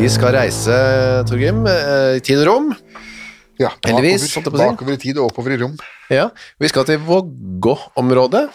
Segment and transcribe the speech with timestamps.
[0.00, 0.72] Vi skal reise,
[1.28, 2.68] Torgrim, eh, i tid og rom.
[3.60, 5.74] Ja, Heldigvis, bakover, bakover i tid og oppover i rom.
[6.08, 8.46] Ja, Vi skal til Vågå-området.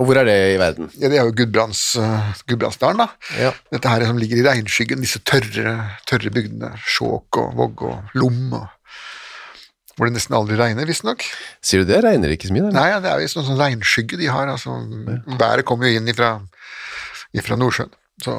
[0.00, 0.88] Og hvor er det i verden?
[0.96, 3.08] Ja, det er jo Gudbrands, uh, Gudbrandsdalen, da.
[3.36, 3.50] Ja.
[3.70, 5.74] Dette her som ligger i regnskyggen, disse tørre,
[6.08, 6.72] tørre bygdene.
[6.88, 8.56] Skjåk og Våg og Lom.
[8.56, 8.96] Og,
[9.98, 11.22] hvor det nesten aldri regner, visstnok.
[11.60, 12.00] Sier du det?
[12.02, 12.78] Regner det ikke så mye der?
[12.78, 14.48] Nei, ja, det er visst noen sånn regnskygge de har.
[14.48, 14.80] altså
[15.36, 16.38] Været kommer jo inn ifra,
[17.36, 17.92] ifra Nordsjøen.
[18.24, 18.38] Så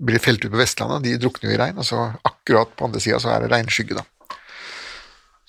[0.00, 3.02] blir felt ut på Vestlandet, de drukner jo i regn, og så akkurat på andre
[3.02, 4.38] sida så er det regnskygge, da.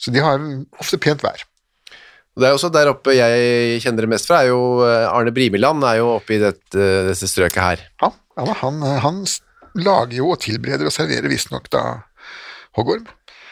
[0.01, 0.41] Så de har
[0.81, 1.45] ofte pent vær.
[2.39, 5.83] Det er også der oppe jeg kjenner det mest fra, er jo eh, Arne Brimiland
[5.87, 7.81] er jo oppe i dette, dette strøket her.
[8.03, 9.23] Ja, ja da, han, han
[9.77, 11.83] lager jo og tilbereder og serverer visstnok da
[12.77, 13.07] hoggorm.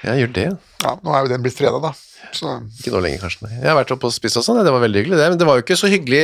[0.06, 0.46] Ja, gjør det.
[0.86, 1.92] Ja, nå er jo den blitt freda, da.
[2.36, 3.48] Så Ikke nå lenger, kanskje.
[3.48, 3.58] nei.
[3.60, 5.28] Jeg har vært oppe og spist og sånn, det var veldig hyggelig det.
[5.34, 6.24] Men det var jo ikke så hyggelig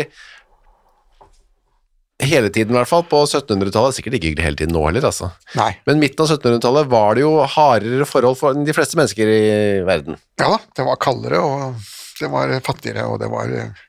[2.28, 3.06] hele tiden, i hvert fall.
[3.10, 3.98] På 1700-tallet.
[3.98, 5.32] Sikkert ikke hele tiden nå heller, altså.
[5.58, 5.72] nei.
[5.90, 9.42] Men midten av 1700-tallet var det jo hardere forhold for de fleste mennesker i
[9.88, 10.20] verden.
[10.42, 13.84] Ja da, det var kaldere, og det var fattigere, og det var eh,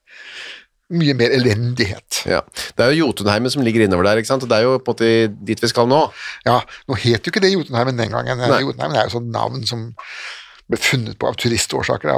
[0.97, 2.23] mye mer elendighet.
[2.31, 2.41] Ja.
[2.79, 4.47] Det er jo Jotunheimen som ligger innover der, ikke sant?
[4.47, 6.03] og det er jo på en måte dit vi skal nå.
[6.47, 8.43] Ja, nå het jo ikke det Jotunheimen den gangen.
[8.43, 8.63] Nei.
[8.63, 9.89] Jotunheimen er jo sånn navn som
[10.71, 12.11] ble funnet på av turistårsaker,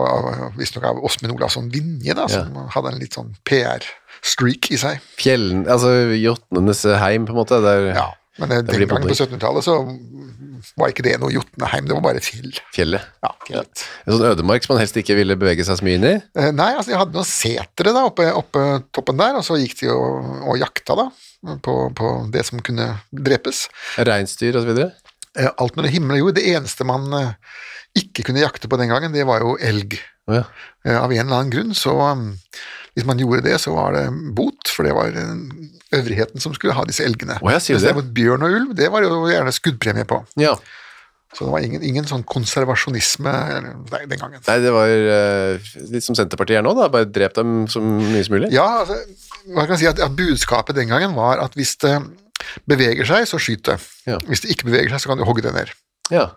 [0.56, 5.03] visstnok av Åsmund Olavsson Vinje, da, som hadde en litt sånn PR-streak i seg.
[5.20, 7.60] Fjellen, altså Jotnenes heim, på en måte.
[7.64, 8.06] Det er Ja,
[8.41, 9.76] men eh, den gangen på 1700-tallet så
[10.78, 12.50] var ikke det noe Jotneheim, det var bare fjell.
[12.75, 13.04] fjellet.
[13.22, 13.84] Ja, fjellet.
[14.06, 16.15] En sånn ødemark som man helst ikke ville bevege seg så mye inn i.
[16.38, 18.65] Eh, Nei, altså de hadde noen setere da oppe, oppe
[18.97, 21.06] toppen der, og så gikk de og, og jakta da,
[21.62, 23.66] på, på det som kunne drepes.
[24.09, 24.91] Reinsdyr videre.
[25.38, 26.38] Eh, Alt mellom himmel og jord.
[26.41, 27.06] Det eneste man
[27.97, 29.99] ikke kunne jakte på den gangen, det var jo elg.
[30.28, 30.44] Ja.
[30.84, 32.32] Eh, Av en eller annen grunn, så um,
[32.97, 34.06] hvis man gjorde det, så var det
[34.37, 35.38] bot, for det var eh,
[35.97, 37.38] øvrigheten som skulle ha disse elgene.
[37.44, 37.81] Mens det?
[37.84, 40.25] derimot bjørn og ulv, det var jo gjerne skuddpremie på.
[40.41, 40.56] ja.
[41.37, 43.32] Så det var ingen, ingen sånn konservasjonisme
[43.93, 44.41] nei, den gangen.
[44.47, 46.87] Nei, det var uh, litt som Senterpartiet er nå, da.
[46.88, 48.48] Bare drep dem så mye som mulig.
[48.54, 48.97] Ja, altså,
[49.53, 51.98] man kan si at, at budskapet den gangen var at hvis det
[52.65, 53.77] beveger seg, så skyt det.
[54.09, 54.16] Ja.
[54.25, 55.75] Hvis det ikke beveger seg, så kan du hogge det ned.
[56.09, 56.31] Ja.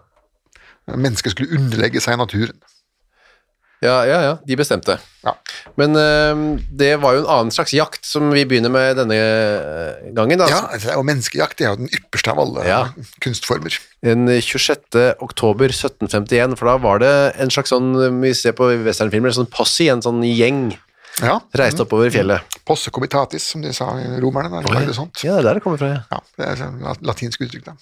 [0.90, 2.58] Mennesket skulle underlegge seg naturen.
[3.82, 5.00] Ja, ja, ja, de bestemte.
[5.26, 5.32] Ja.
[5.80, 10.12] Men uh, det var jo en annen slags jakt som vi begynner med denne eh,
[10.14, 10.38] gangen.
[10.38, 10.50] Da.
[10.52, 10.60] Ja,
[11.00, 12.82] og menneskejakt er jo den ypperste av alle Ja.
[13.26, 13.80] kunstformer.
[14.06, 14.94] Den 26.
[15.26, 17.12] oktober 1751, for da var det
[17.42, 17.90] en slags sånn,
[18.22, 20.76] vi ser på westernfilmer, en sånn posse, en sånn gjeng,
[21.22, 22.46] Ja, reiste oppover fjellet.
[22.72, 24.50] Posse comitatis, som de sa i romerne.
[24.64, 24.86] Der, Oi.
[24.88, 25.20] det sånt.
[25.28, 26.02] Ja, det er der det kommer fra, ja.
[26.12, 26.80] Ja, det er sånn
[27.12, 27.76] latinsk uttrykk, da.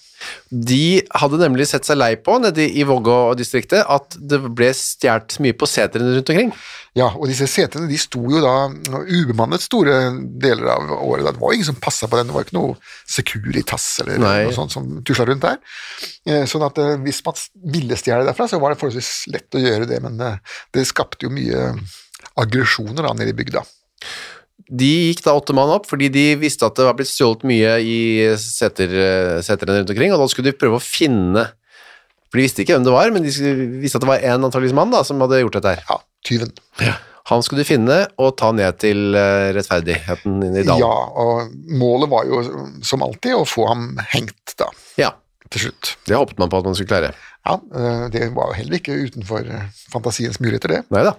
[0.70, 0.82] De
[1.22, 5.68] hadde nemlig sett seg lei på, nede i Vågå-distriktet, at det ble stjert mye på
[5.70, 6.50] setrene rundt omkring.
[6.98, 8.54] Ja, og disse setene de sto jo da
[9.06, 9.94] ubemannet store
[10.42, 11.22] deler av året.
[11.28, 11.32] da.
[11.36, 12.74] Det var ingen som passa på den, det var ikke noe
[13.06, 14.36] Securitas eller Nei.
[14.48, 15.60] noe sånt som tusla rundt der.
[16.26, 17.38] Eh, Sånn at eh, hvis man
[17.76, 21.28] ville stjele derfra, så var det forholdsvis lett å gjøre det, men eh, det skapte
[21.28, 21.68] jo mye
[22.42, 23.62] aggresjoner da nede i bygda.
[24.70, 27.72] De gikk da åtte mann opp, fordi de visste at det var blitt stjålet mye
[27.82, 27.96] i
[28.38, 28.92] seter,
[29.42, 31.48] seterne rundt omkring, og da skulle de prøve å finne
[32.30, 33.32] For de visste ikke hvem det var, men de
[33.82, 35.80] visste at det var en antageligvis mann da, som hadde gjort dette her.
[35.88, 35.96] Ja,
[36.28, 36.52] tyven.
[37.30, 40.78] Han skulle de finne og ta ned til rettferdigheten rettferdigheten i dalen.
[40.82, 41.50] Ja, og
[41.82, 42.40] målet var jo
[42.86, 45.10] som alltid å få ham hengt, da, Ja,
[45.50, 45.96] til slutt.
[46.06, 47.10] det håpet man på at man skulle klare.
[47.46, 50.80] Ja, eh, det var jo heller ikke utenfor eh, fantasiens muligheter, det.
[50.94, 51.14] Nei da.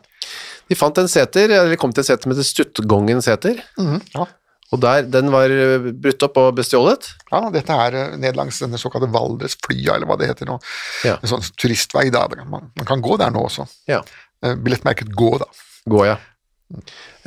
[0.71, 4.25] De fant en seter, eller kom til en seter som heter Stuttgongen seter, Mm, ja.
[4.71, 7.09] og der, den var eh, brutt opp og bestjålet.
[7.31, 10.55] ja, dette er eh, ned langs denne såkalte Valdresflya, eller hva det heter nå.
[11.03, 11.17] Ja.
[11.19, 12.23] En sånn turistvei, da.
[12.47, 13.67] Man, man kan gå der nå også.
[13.91, 13.99] Ja.
[14.41, 15.49] Eh, Billettmerket Gå, da.
[15.91, 16.15] Gå, ja.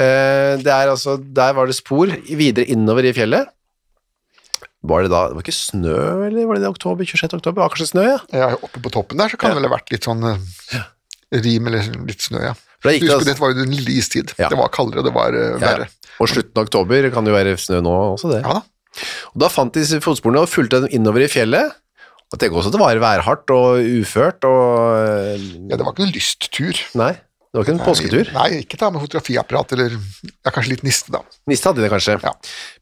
[0.00, 3.50] Eh, det er altså, der var det spor videre innover i fjellet.
[4.84, 5.94] Var det da, det var ikke snø,
[6.26, 7.38] eller var det det oktober, 26.
[7.38, 7.56] oktober?
[7.60, 8.18] Det var kanskje snø, ja.
[8.36, 9.54] Ja, oppe på toppen der så kan Ja.
[9.56, 10.82] det vel ha vært litt sånn eh,
[11.44, 12.54] rim eller litt snø, ja.
[12.84, 14.34] Det altså- dette var jo den istid.
[14.38, 14.50] Ja.
[14.52, 15.88] Det var kaldere, det var Ja, verre.
[16.20, 18.42] Og slutten av oktober kan det jo være snø nå også, det.
[18.44, 18.62] Ja da.
[19.34, 21.74] Og da fant de fotsporene og fulgte dem innover i fjellet.
[22.32, 24.64] Og tenk også at det var værhardt og uført og
[24.98, 26.80] eh, Ja, det var ikke noen lysttur.
[26.98, 28.30] Nei, det var ikke en påsketur.
[28.34, 31.20] Nei, ikke ta med fotografiapparat, eller ja, kanskje litt niste, da.
[31.50, 32.16] Niste hadde de det kanskje.
[32.24, 32.32] Ja.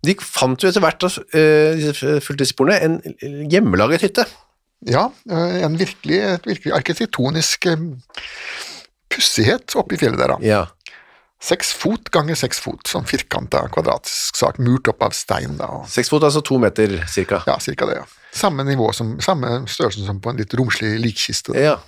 [0.09, 4.25] De fant jo etter hvert, uh, fulgte sporene, en hjemmelaget hytte.
[4.89, 7.69] Ja, en virkelig, et virkelig arkitektonisk
[9.13, 10.41] pussighet oppe i fjellet der, da.
[10.47, 10.63] Ja.
[11.43, 15.67] Seks fot ganger seks fot, sånn firkanta kvadratisk sak, murt opp av stein, da.
[15.81, 17.41] Og, Seks fot, altså to meter cirka.
[17.51, 18.05] ja, cirka det, ja.
[18.33, 21.53] Samme nivå som, samme størrelse som på en litt romslig likkiste.
[21.53, 21.65] da.
[21.73, 21.81] Ja.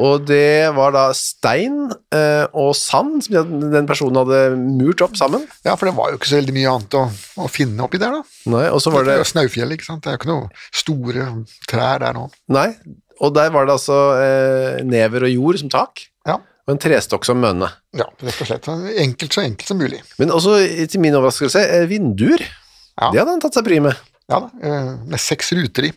[0.00, 5.44] Og det var da stein eh, og sand som den personen hadde murt opp sammen.
[5.66, 7.02] Ja, for det var jo ikke så veldig mye annet å,
[7.44, 8.38] å finne oppi der, da.
[8.54, 10.06] Nei, og så var det Det Snaufjell, ikke sant.
[10.06, 10.48] Det er jo ikke noe
[10.80, 11.28] store
[11.68, 12.24] trær der nå.
[12.56, 12.70] Nei,
[13.20, 16.36] og der var det altså eh, never og jord som tak, Ja,
[16.66, 17.68] og en trestokk som mønne.
[17.96, 18.68] ja rett og slett.
[19.02, 20.00] Enkelt så enkelt som mulig.
[20.20, 20.58] Men også,
[20.88, 22.40] til min overraskelse, eh, vinduer.
[23.00, 23.10] Ja.
[23.10, 23.96] Det hadde han tatt seg bry med.
[24.30, 25.92] Ja da, eh, med seks ruter i.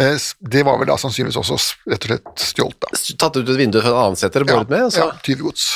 [0.00, 1.58] Eh, Det var vel da sannsynligvis også
[1.90, 2.88] rett og slett stjålet, da.
[3.20, 4.86] Tatt ut et vindu fra en annen seter og båret med.
[4.86, 5.02] Altså.
[5.02, 5.08] Så.
[5.10, 5.66] ja, tyvegods.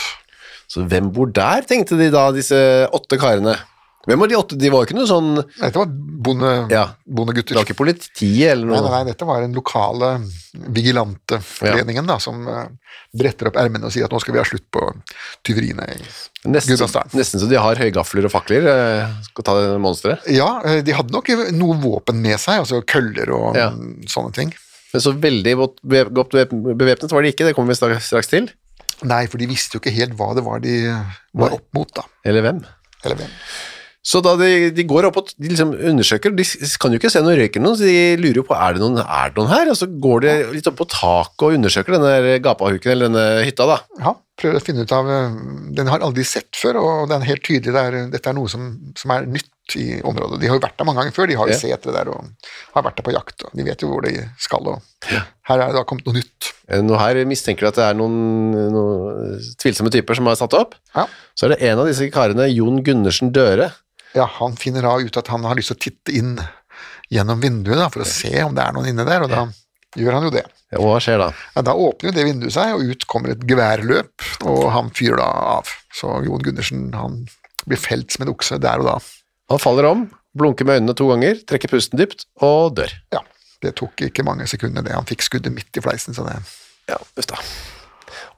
[0.69, 2.57] så hvem bor der, tenkte de da, disse
[2.93, 3.59] åtte karene.
[4.09, 4.57] Hvem var de åtte?
[4.57, 6.85] De var ikke noe sånn Nei, Dette var bonde, Ja.
[7.07, 7.53] bondegutter.
[7.53, 8.81] Det var ikke politiet eller noe.
[8.81, 10.09] nei, nei, dette var den lokale
[10.75, 12.67] vigilanteforeningen da, som eh,
[13.19, 14.83] bretter opp ermene og sier at nå skal vi ha slutt på
[15.47, 15.99] tyveriene i
[16.49, 17.13] Gudbrandsdalen.
[17.19, 18.67] nesten så de har høygafler og fakler.
[18.73, 20.27] eh, Skal ta det monsteret.
[20.35, 23.71] Ja, eh, de hadde nok noe våpen med seg, altså køller og Ja.
[24.09, 24.53] sånne ting.
[24.93, 28.27] Men så veldig godt bev- godt bev- bevæpnet var de ikke, det kommer vi straks
[28.29, 28.49] til.
[29.05, 30.81] Nei, for de visste jo ikke helt hva det var de
[31.35, 32.03] var opp mot, da.
[32.25, 32.65] Eller hvem.
[33.05, 33.31] Eller hvem.
[34.09, 36.45] Så da de, de går opp og de liksom undersøker, de
[36.81, 39.03] kan jo ikke se noe røyker noen, så de lurer jo på er det noen,
[39.05, 42.39] er det noen her, og så går de litt opp på taket og undersøker denne
[42.47, 43.77] gapahuken eller denne hytta da.
[44.01, 45.35] Ja, prøver å finne ut av eh,
[45.77, 48.71] Den har aldri sett før, og den er helt tydelig der, dette er noe som,
[48.97, 50.39] som er nytt i området.
[50.41, 51.61] De har jo vært der mange ganger før, de har jo Ja.
[51.61, 54.71] setre der og har vært der på jakt, og de vet jo hvor de skal,
[54.73, 56.49] og her er det da kommet noe nytt.
[56.71, 58.17] Eh, Nå her mistenker du at det er noen,
[58.73, 60.79] noen tvilsomme typer som har satt opp.
[60.97, 61.05] Ja.
[61.37, 63.69] Så er det en av disse karene, Jon Gundersen Døre.
[64.17, 66.37] Ja, han finner da ut at han har lyst til å titte inn
[67.13, 69.47] gjennom vinduet da, for å se om det er noen inne der, og da
[69.99, 70.45] gjør han jo det.
[70.69, 71.29] Ja, Og hva skjer da?
[71.57, 75.21] Ja, da åpner jo det vinduet seg, og ut kommer et geværløp, og han fyrer
[75.23, 75.71] da av.
[75.97, 77.23] Så Jon Gundersen han
[77.69, 78.99] blir felt som en okse der og da.
[79.53, 80.05] Han faller om,
[80.37, 82.93] blunker med øynene to ganger, trekker pusten dypt og dør.
[83.17, 83.25] Ja,
[83.65, 84.93] det tok ikke mange sekunder det.
[84.97, 86.37] Han fikk skuddet midt i fleisen, så det
[86.89, 87.41] Ja, uff da.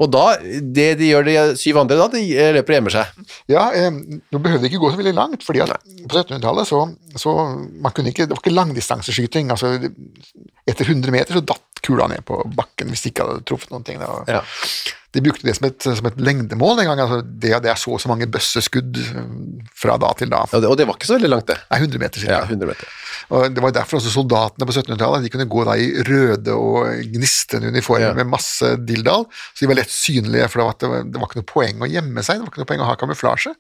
[0.01, 3.25] Og da, det de gjør de syv andre da, de eh, løper og gjemmer seg.
[3.51, 6.85] Ja, eh, nå behøvde det ikke gå så veldig langt, fordi at på 1700-tallet så,
[7.21, 7.37] så
[7.81, 9.53] man kunne ikke, det var ikke langdistanseskyting.
[9.55, 9.77] altså
[10.69, 13.85] Etter 100 meter så datt kula ned på bakken hvis de ikke hadde truffet noen
[13.87, 14.01] ting.
[14.03, 14.43] Det Ja.
[15.11, 17.01] De brukte det som et, som et lengdemål den gangen.
[17.03, 19.25] Altså det, det er så og så mange bøsseskudd eh,
[19.75, 20.45] fra da til da.
[20.53, 21.57] Ja, det, og det var ikke så veldig langt det.
[21.73, 22.93] Nei, 100 meter Ja, 100 meter.
[23.35, 27.03] Og Det var derfor også soldatene på 1700-tallet de kunne gå da i røde og
[27.11, 28.15] gnistrende uniformer Ja.
[28.21, 31.51] med masse dildal, så de var lett synlige, for det var, det var ikke noe
[31.57, 33.53] poeng å gjemme seg, det var ikke noe poeng å ha kamuflasje.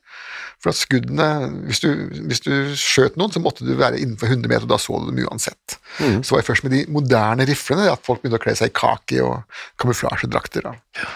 [0.60, 1.26] For at skuddene,
[1.70, 1.88] hvis du,
[2.28, 5.08] hvis du skjøt noen, så måtte du være innenfor 100 meter, og da så du
[5.08, 5.78] dem uansett.
[6.02, 6.18] Mm.
[6.20, 8.76] Så var det først med de moderne riflene at folk begynte å kle seg i
[8.76, 10.68] kaki og kamuflasjedrakter.
[11.00, 11.08] Ja.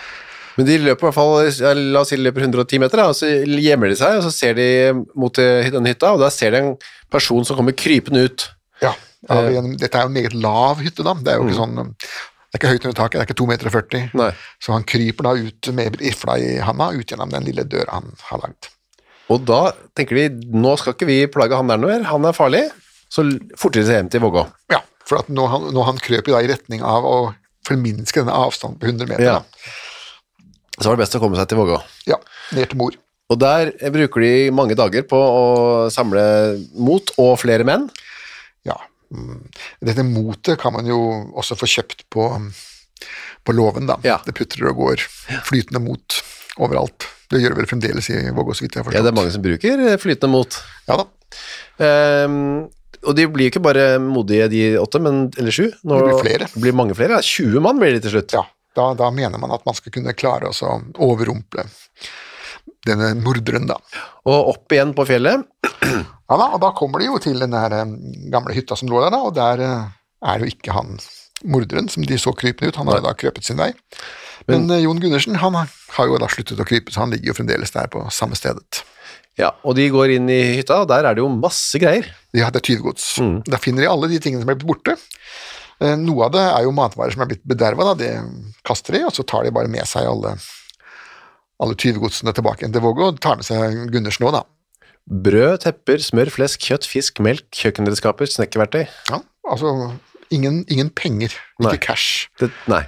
[0.56, 3.18] Men de løper i hvert fall, la oss si de løper 110 meter, da, og
[3.18, 4.68] så gjemmer de seg, og så ser de
[5.18, 6.76] mot eh, denne hytta, og da ser de en
[7.12, 8.46] person som kommer krypende ut.
[8.84, 8.94] Ja,
[9.28, 9.56] av Eh.
[9.58, 11.14] en, dette er jo en meget lav hytte, da.
[11.20, 11.78] Det er jo ikke sånn
[12.54, 13.70] det er ikke høyt under taket, det er ikke 2,40 meter.
[13.74, 14.02] 40.
[14.20, 14.28] Nei.
[14.62, 18.12] Så han kryper da ut med rifla i handa ut gjennom den lille døra han
[18.28, 18.68] har lagd.
[19.32, 19.60] Og da
[19.96, 22.66] tenker de, nå skal ikke vi plage han der noe mer, han er farlig,
[23.12, 23.24] så
[23.60, 24.44] fortere seg hjem til Vågå.
[24.72, 27.16] Ja, for at nå, han, nå han krøp da i retning av å
[27.64, 29.24] forminske denne avstanden på 100 meter.
[29.24, 29.40] Ja.
[30.76, 31.80] Så var det best å komme seg til Vågå.
[32.10, 32.20] ja,
[32.56, 32.98] ned til mor.
[33.32, 35.44] Og der bruker de mange dager på å
[35.92, 36.24] samle
[36.76, 37.88] mot og flere menn.
[38.68, 38.76] Ja.
[39.14, 39.40] mm.
[39.88, 40.98] Dette motet kan man jo
[41.32, 42.28] også få kjøpt på,
[43.46, 43.96] på låven, da.
[44.04, 44.18] Ja.
[44.26, 45.06] Det putrer og går
[45.48, 46.20] flytende mot
[46.60, 47.08] overalt.
[47.30, 49.32] Det gjør det vel fremdeles i Vågå, så vidt jeg har Ja, det er mange
[49.34, 50.58] som bruker eh, flytende mot.
[50.88, 51.06] Ja da.
[51.78, 52.66] Um,
[53.04, 55.66] og de blir jo ikke bare modige, de åtte, men, eller sju.
[55.84, 56.48] Nå, Det blir flere.
[56.56, 57.18] Blir mange flere.
[57.18, 57.24] ja.
[57.24, 58.32] 20 mann blir det til slutt.
[58.36, 58.44] Ja,
[58.76, 60.70] da, da mener man at man skal kunne klare å
[61.04, 61.66] overrumple
[62.84, 63.76] denne morderen, da.
[64.28, 65.44] Og opp igjen på fjellet.
[66.24, 67.90] Ja da, og da kommer de jo til den der eh,
[68.32, 69.90] gamle hytta som lå der, da, og der eh,
[70.32, 70.94] er jo ikke han
[71.44, 73.66] morderen som de så krypende ut, han har jo da krøpet sin vei.
[74.50, 77.38] Men, eh, Jon Gundersen han har jo da sluttet å krype, så han ligger jo
[77.38, 78.82] fremdeles der på samme stedet.
[79.40, 82.06] Ja, og de går inn i hytta, og der er det jo masse greier.
[82.36, 83.16] Ja, det er tyvegods.
[83.48, 84.94] Da finner de alle de tingene som er blitt borte.
[85.82, 88.12] Eh, Noe av det er jo matvarer som er blitt bederva, det
[88.66, 90.36] kaster de, og så tar de bare med seg alle,
[91.64, 94.44] alle tyvegodsene tilbake igjen til Vågå, og tar med seg Gundersen òg, da.
[95.04, 98.86] Brød, tepper, smør, flesk, kjøtt, fisk, melk, kjøkkenredskaper, snekkerverktøy.
[99.10, 99.18] Ja,
[99.50, 99.74] altså
[100.32, 101.80] ingen, ingen penger, ikke Nei.
[101.82, 102.28] cash.
[102.40, 102.84] Det, nei.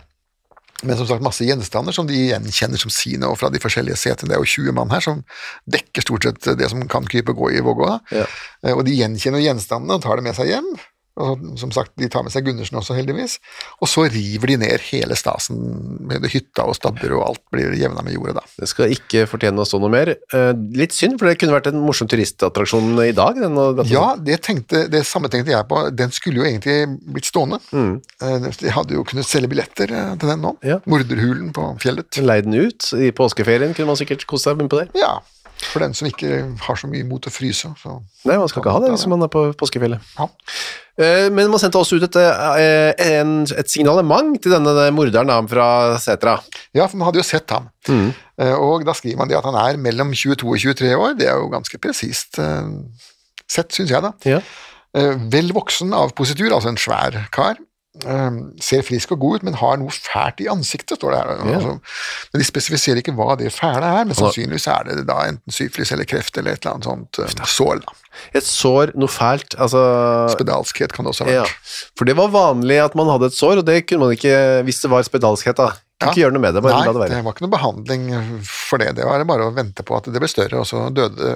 [0.84, 4.28] Men som sagt masse gjenstander som de gjenkjenner som sine, og fra de forskjellige setene.
[4.28, 5.22] Det er jo 20 mann her som
[5.72, 7.88] dekker stort sett det som kan krype og gå i Vågå.
[8.12, 8.26] Ja.
[8.62, 10.68] Eh, Og de gjenkjenner gjenstandene og tar det med seg hjem.
[11.16, 13.38] Og som sagt, De tar med seg Gundersen også, heldigvis.
[13.80, 15.56] Og så river de ned hele stasen
[16.06, 18.34] med hytta og stabbur og alt blir jevna med jorda.
[18.40, 18.44] da.
[18.60, 20.12] Det skal ikke fortjene å stå noe mer.
[20.12, 23.40] Eh, litt synd, for det kunne vært en morsom turistattraksjon i dag.
[23.88, 25.80] Ja, det, tenkte, det samme tenkte jeg på.
[25.96, 26.78] Den skulle jo egentlig
[27.16, 27.60] blitt stående.
[27.72, 30.56] Eh, De hadde jo kunnet selge billetter eh, til den nå.
[30.66, 30.80] Ja.
[30.84, 32.20] Morderhulen på fjellet.
[32.20, 32.90] Leid den ut.
[32.96, 34.88] I påskeferien kunne man sikkert kose seg på det.
[34.98, 35.16] Ja,
[35.62, 37.68] for den som ikke har så mye mot å fryse.
[37.80, 37.94] Så.
[38.28, 40.02] Nei, man skal ikke ha det hvis man er på påskefjellet.
[40.18, 40.26] Ja.
[40.98, 46.38] Eh, Men man sendte også ut et, eh, et signalement til denne morderen fra Setra.
[46.76, 47.68] Ja, for man hadde jo sett ham.
[47.88, 48.12] Mm.
[48.60, 51.16] Og da skriver man det at han er mellom 22 og 23 år.
[51.18, 52.68] Det er jo ganske presist eh,
[53.48, 54.12] sett, syns jeg, da.
[54.28, 54.40] Ja.
[54.96, 57.56] Eh, Vel voksen av positur, altså en svær kar.
[58.04, 61.30] Eh, Ser frisk og god ut, men har noe fælt i ansiktet, står det her.
[61.56, 61.76] Altså,
[62.32, 65.92] men de spesifiserer ikke hva det fæle er, men sannsynligvis er det da enten syflis
[65.96, 67.80] eller kreft eller et eller annet sånt um, sår.
[67.86, 67.96] da.
[68.36, 69.80] Et sår, noe fælt, altså
[70.32, 71.46] Spedalskhet kan det også ha ja.
[71.96, 74.36] For det var vanlig at man hadde et sår, og det kunne man ikke
[74.68, 75.56] hvis det var spedalskhet.
[75.56, 75.72] da.
[75.96, 76.12] Kunne Ja.
[76.12, 77.08] ikke gjøre noe med det, bare Nei, la det være.
[77.16, 78.02] det var ikke noe behandling
[78.44, 78.88] for det.
[78.98, 81.30] Det var bare å vente på at det ble større, og så døde.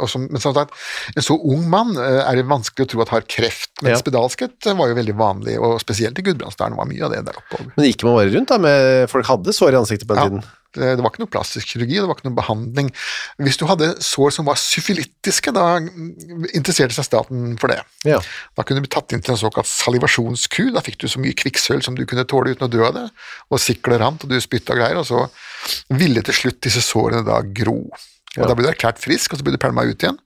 [0.00, 0.72] Og så, men som sagt,
[1.14, 3.98] en så ung mann eh, er det vanskelig å tro at har kreft, men Ja.
[4.00, 7.66] spedalskhet var jo veldig vanlig, og spesielt i Gudbrandsdalen var mye av det der oppe.
[7.76, 10.28] Men gikk man bare rundt da med Folk hadde sår i ansiktet på den Ja,
[10.30, 10.44] tiden.
[10.76, 12.90] Det, det var ikke noe plastisk kirurgi, det var ikke noe behandling.
[13.42, 15.66] Hvis du hadde sår som var syfilittiske, da
[16.52, 17.80] interesserte seg staten for det.
[18.08, 18.20] Ja.
[18.56, 20.72] Da kunne du bli tatt inn til en såkalt salivasjonskur.
[20.76, 23.06] Da fikk du så mye kvikksølv som du kunne tåle uten å dø av det,
[23.50, 25.26] og siklet rant, og du spytta og greier, og så
[25.96, 27.80] ville til slutt disse sårene da gro.
[28.36, 30.18] Og Da ble du erklært frisk, og så ble du pælma ut igjen.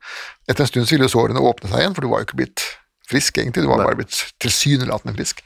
[0.51, 2.65] Etter en stund så ville sårene åpne seg igjen, for du var jo ikke blitt
[3.11, 3.65] frisk, egentlig.
[3.67, 5.43] Du var bare blitt tilsynelatende frisk.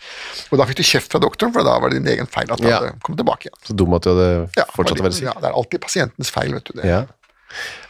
[0.53, 2.61] Og da fikk du kjeft fra doktoren, for da var det din egen feil at
[2.63, 2.79] du Ja.
[2.83, 3.59] hadde kommet tilbake igjen.
[3.67, 4.29] Så dum at du hadde
[4.61, 5.29] Ja, fortsatt å være syk.
[5.31, 6.85] Ja, det er alltid pasientens feil, vet du det.
[6.93, 7.03] Ja.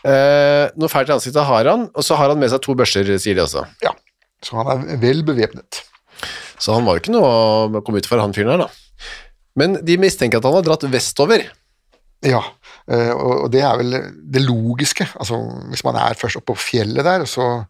[0.04, 3.04] Eh, noe fælt i ansiktet har han, og så har han med seg to børster,
[3.18, 3.64] sier de også.
[3.84, 3.92] Ja.
[4.44, 5.82] Så han er vel bevæpnet.
[6.60, 7.28] Så han var jo ikke noe
[7.80, 8.68] å komme ut for, han fyren her, da.
[9.56, 11.46] Men de mistenker at han har dratt vestover.
[12.24, 12.40] Ja,
[12.88, 13.90] eh, og og det er vel
[14.32, 15.06] det logiske.
[15.20, 15.36] Altså,
[15.70, 17.66] hvis man er først oppe på fjellet der, så,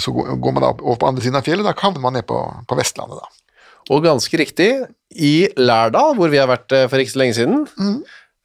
[0.00, 2.38] så går man da over på andre siden av fjellet, da havner man ned på,
[2.68, 3.40] på Vestlandet, da.
[3.92, 4.68] Og ganske riktig,
[5.12, 7.66] i Lærdal, hvor vi har vært eh, for ikke så lenge siden.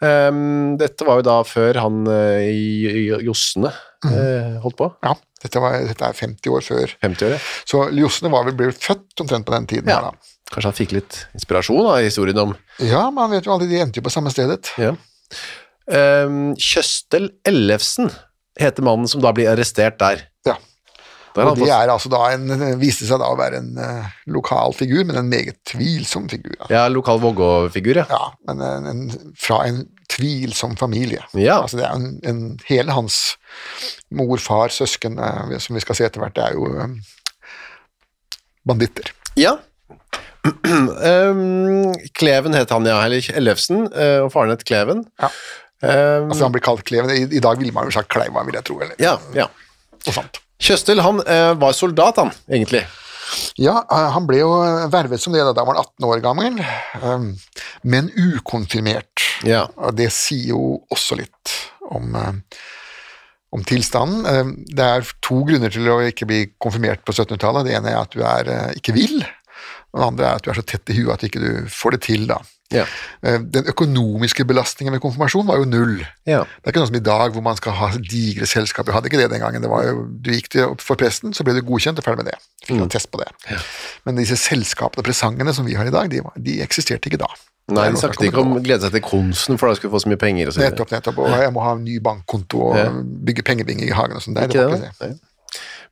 [0.03, 0.41] Eh,
[0.81, 4.89] dette var jo da før han eh, i i Jossene uh, holdt på.
[5.05, 6.93] Ja, dette, var, dette er 50 år før.
[7.03, 7.47] 50-året.
[7.67, 9.91] Så Josne var vel ble født omtrent på den tiden.
[9.91, 10.09] Ja.
[10.09, 10.35] da.
[10.49, 13.99] Kanskje han fikk litt inspirasjon av historien om ja, man vet jo aldri, de endte
[14.01, 14.71] jo på samme stedet.
[14.81, 14.95] ja.
[15.89, 18.11] Um, Kjøstel Ellefsen
[18.61, 20.21] heter mannen som da blir arrestert der.
[21.35, 22.49] Og det er altså da en,
[22.81, 26.55] viste seg da å være en uh, lokal figur, men en meget tvilsom figur.
[26.65, 28.07] Ja, ja, lokal Vågå-figur, ja.
[28.09, 31.23] Ja, men en, en, fra en tvilsom familie.
[31.37, 31.61] Ja.
[31.61, 33.21] Altså det er en, en, hele hans
[34.09, 36.97] mor, far, søsken, uh, som vi skal se etter hvert, det er jo eh,
[38.67, 39.13] banditter.
[39.39, 39.57] Ja.
[40.45, 42.99] um, Kleven het han, ja.
[43.05, 45.05] Eller Ellefsen, uh, og faren het Kleven.
[45.21, 45.31] Ja.
[45.79, 47.13] Um, Altså Han blir kalt Kleven.
[47.13, 48.81] I, I dag ville man jo sagt Kleiva, vil jeg tro.
[48.83, 49.47] eller ja, ja.
[50.07, 50.41] Og sånt.
[50.59, 52.83] Kjøstel han eh, var soldat, han, egentlig.
[53.61, 54.49] Ja, eh, han ble jo
[54.91, 57.55] vervet som det da, han var 18 år gammel, eh,
[57.87, 59.23] men ukonfirmert.
[59.47, 59.67] Ja.
[59.77, 61.55] Og det sier jo også litt
[61.89, 62.59] om, eh,
[63.55, 64.25] om tilstanden.
[64.27, 67.65] Eh, Det er to grunner til å ikke bli konfirmert på 1700-tallet.
[67.69, 69.21] Det ene er at du er eh, ikke vill,
[69.93, 71.95] og det andre er at du er så tett i huet at ikke du får
[71.95, 72.27] det til.
[72.29, 72.41] da.
[72.71, 72.83] Ja.
[73.25, 75.99] Eh, Den økonomiske belastningen ved konfirmasjon var jo null.
[76.29, 76.43] ja.
[76.43, 78.85] Det er ikke noe som i dag hvor man skal ha digre selskap.
[78.85, 79.61] Jeg hadde ikke det den gangen.
[79.61, 82.31] Det var jo, du gikk til, for presten, så ble du godkjent og ferdig med
[82.33, 82.37] det.
[82.67, 82.89] Fikk mm.
[82.93, 83.29] test på det.
[84.05, 87.29] Men disse selskapene og presangene som vi har i dag, de, de eksisterte ikke da.
[87.69, 90.01] Nei, de snakket ikke om å- glede seg til konsten, for da skulle du få
[90.01, 90.63] så mye penger og så.
[90.63, 91.19] Nettopp, nettopp.
[91.21, 92.89] Og jeg må ha en ny bankkonto og Ja.
[93.29, 94.33] bygge pengebinger i hagen og sånn.
[94.37, 95.19] Nei, det var ikke det.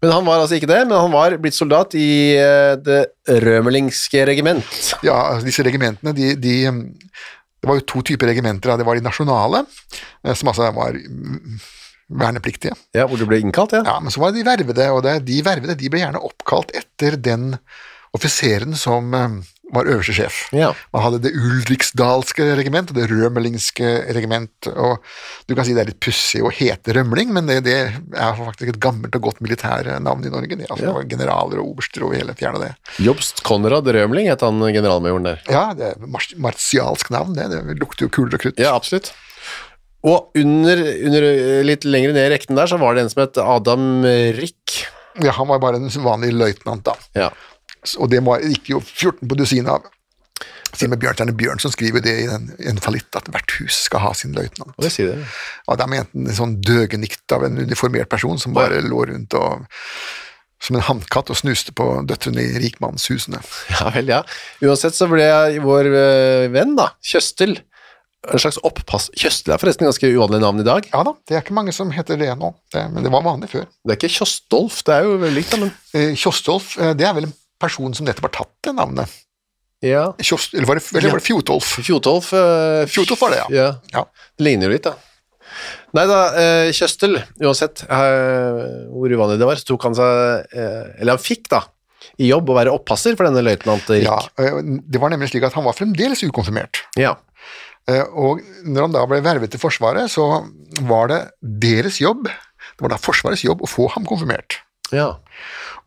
[0.03, 3.01] Men han var altså ikke det, men han var blitt soldat i eh, det
[3.43, 4.67] rømelingske regiment.
[5.05, 6.57] Ja, disse regimentene, de, de
[7.57, 8.75] Det var jo to typer regimenter.
[8.77, 9.63] Det var de nasjonale,
[10.23, 11.57] eh, som altså var mm,
[12.21, 12.77] vernepliktige.
[12.95, 13.81] Ja, hvor du ble innkalt, ja.
[13.87, 16.75] Ja, men så var det de vervede, og det, de vervede de ble gjerne oppkalt
[16.77, 17.55] etter den
[18.15, 19.39] offiseren som eh,
[19.75, 20.35] var øverste sjef.
[20.55, 20.69] Ja.
[20.95, 25.01] Man hadde det Ulriksdalske regiment og det Rømelingske regiment, og
[25.49, 28.71] du kan si det er litt pussig å hete Rømling, men det, det er faktisk
[28.71, 30.55] et gammelt og godt militærnavn i Norge.
[30.55, 30.93] Det, altså, Ja.
[30.93, 32.71] det var generaler og oberster over hele fjerne det.
[33.03, 35.43] Jobst Konrad Rømling het han generalmajoren der.
[35.51, 37.49] Ja, det er mars martialsk navn, det.
[37.51, 38.59] Det lukter jo kuler og krutt.
[38.61, 39.11] Ja, absolutt.
[40.07, 41.25] Og under, under
[41.67, 44.05] litt lenger ned i rekten der, så var det en som het Adam
[44.37, 44.85] Rick.
[45.19, 46.93] Ja, han var bare en vanlig løytnant, da.
[47.17, 47.31] Ja.
[47.95, 49.87] Og det var, gikk jo 14 på dusinet av.
[50.75, 54.11] Simen Bjørnstjerne Bjørnson skriver det i en, i en fallitt at hvert hus skal ha
[54.17, 54.75] sin løytnant.
[54.75, 55.27] Og det sier det.
[55.65, 59.37] Og da mente han en sånn døgenikt av en uniformert person som bare lå rundt
[59.39, 59.63] og
[60.63, 63.39] som en hannkatt og snuste på døtrene i rikmannshusene.
[63.77, 64.23] Ja vel, ja.
[64.65, 65.27] Uansett så ble
[65.63, 67.59] vår eh, venn, da, Kjøstel,
[68.27, 69.07] en slags opppass...
[69.15, 70.87] Kjøstel er forresten ganske uvanlig navn i dag.
[70.91, 73.51] Ja da, det er ikke mange som heter det nå, det, men det var vanlig
[73.53, 73.67] før.
[73.85, 77.13] Det er ikke Kjostolf, det er jo likt, da, men Eh, Kjostolf, eh, det er
[77.15, 79.15] vel en person som nettopp har tatt det navnet.
[79.85, 80.07] Ja.
[80.25, 81.75] Kjost, eller var det, eller var det Fjotolf?
[81.85, 83.47] Fjotolf eh, Fjotolf var det, ja.
[83.53, 83.67] ja.
[83.93, 84.05] Ja.
[84.37, 84.95] Det ligner jo litt, da.
[85.95, 90.81] Nei da, eh, Kjøstel, uansett eh, hvor uvanlig det var, så tok han seg eh,
[90.99, 91.61] Eller han fikk, da,
[92.17, 94.05] i jobb å være oppasser for denne løytnant Rik.
[94.09, 96.81] Ja, eh, det var nemlig slik at han var fremdeles ukonfirmert.
[96.99, 97.13] Ja.
[97.89, 100.27] Eh, Og når han da ble vervet til Forsvaret, så
[100.89, 101.21] var det
[101.63, 104.59] deres jobb, det var da Forsvarets jobb å få ham konfirmert.
[104.91, 105.07] Ja.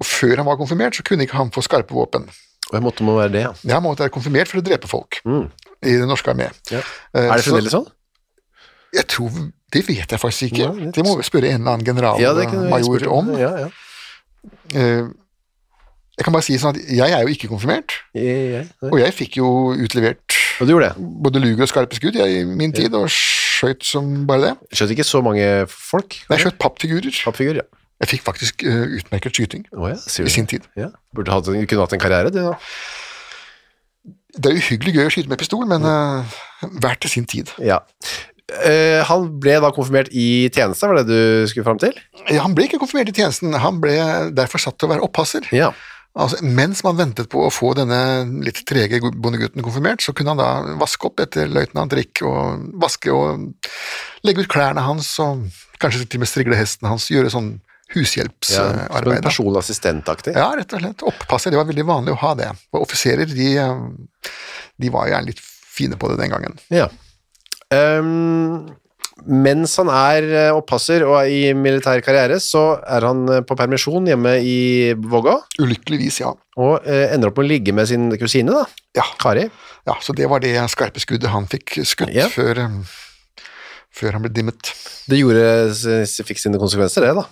[0.01, 2.29] Og før han var konfirmert, så kunne ikke han få skarpe våpen.
[2.71, 3.75] Og jeg måtte må være det, ja.
[3.75, 6.51] Han måtte være konfirmert for å drepe folk i den norske armé.
[6.71, 6.79] ja.
[7.15, 7.89] Eh, Er det så- fremdeles sånn?
[8.95, 9.31] Jeg tror,
[9.73, 10.59] Det vet jeg faktisk ikke.
[10.67, 13.29] Ja, det- det må vi spørre en eller annen generalmajor om.
[13.39, 13.69] Ja, ja.
[14.75, 15.07] Eh,
[16.19, 19.37] Jeg kan bare si sånn at jeg er jo ikke konfirmert, Jeg, og jeg fikk
[19.37, 20.21] jo utlevert
[20.61, 24.59] både luger og skarpe skudd i min tid, og skjøt som bare det.
[24.75, 26.19] Skjøt ikke så mange folk?
[26.29, 27.25] Nei, Jeg skjøt pappfigurer.
[27.25, 27.63] Pappfigur, ja.
[28.01, 30.65] Jeg fikk faktisk uh, utmerket skyting oh, ja, i sin tid.
[30.79, 30.89] Ja.
[31.17, 32.57] Burde hatt, kunne hatt en karriere, du da.
[34.41, 36.41] Det er uhyggelig gøy å skyte med pistol, men uh,
[36.81, 37.53] verdt til sin tid.
[37.61, 37.83] Ja.
[38.51, 41.95] Uh, han ble da konfirmert i tjeneste, var det du skulle fram til?
[42.31, 43.97] Ja, han ble ikke konfirmert i tjenesten, han ble
[44.35, 45.47] derfor satt til å være oppasser.
[45.55, 45.71] Ja.
[46.19, 48.01] Altså, mens man ventet på å få denne
[48.43, 53.13] litt trege bondegutten konfirmert, så kunne han da vaske opp etter løytnant Rick, og vaske
[53.15, 53.45] og
[54.27, 55.45] legge ut klærne hans, og
[55.83, 57.53] kanskje til og med strigle hesten hans, gjøre sånn
[57.91, 57.99] ja.
[57.99, 59.17] Hushjelpsarbeid.
[59.21, 59.29] da.
[59.29, 60.35] personlig assistentaktig.
[60.39, 61.03] Ja, rett og slett.
[61.11, 62.51] Oppasser, det var veldig vanlig å ha det.
[62.75, 63.81] Og offiserer, de, eh,
[64.81, 66.59] de var gjerne litt fine på det den gangen.
[66.71, 66.89] Ja.
[67.71, 68.71] Um,
[69.31, 73.57] mens han er eh, oppasser og er i militær karriere, så er han eh, på
[73.59, 74.57] permisjon hjemme i
[74.97, 76.33] Vågå, Ulykkeligvis, ja.
[76.59, 78.65] og ender opp med å ligge med sin kusine, da,
[78.97, 79.45] Ja, Kari.
[79.87, 82.27] ja så det var det skarpe skuddet han fikk skutt Ja.
[82.33, 82.63] før,
[83.93, 84.73] før han ble dimmet.
[85.11, 85.45] Det gjorde,
[86.27, 87.27] fikk sine konsekvenser, det, da.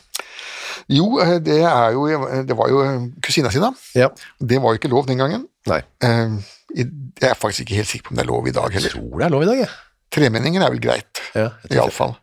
[0.89, 2.07] Jo, eh, det jo
[2.49, 2.85] Det var jo
[3.25, 3.73] kusina si, da.
[3.95, 4.09] Ja.
[4.41, 5.47] Det var jo ikke lov den gangen.
[5.69, 5.83] Nei.
[6.01, 6.39] Eh,
[6.77, 9.19] Jeg er faktisk ikke helt sikker på om det er lov i dag Jeg tror
[9.19, 9.69] det er lov i dag, jeg.
[10.09, 12.15] Tremenningen er vel greit, Ja, iallfall.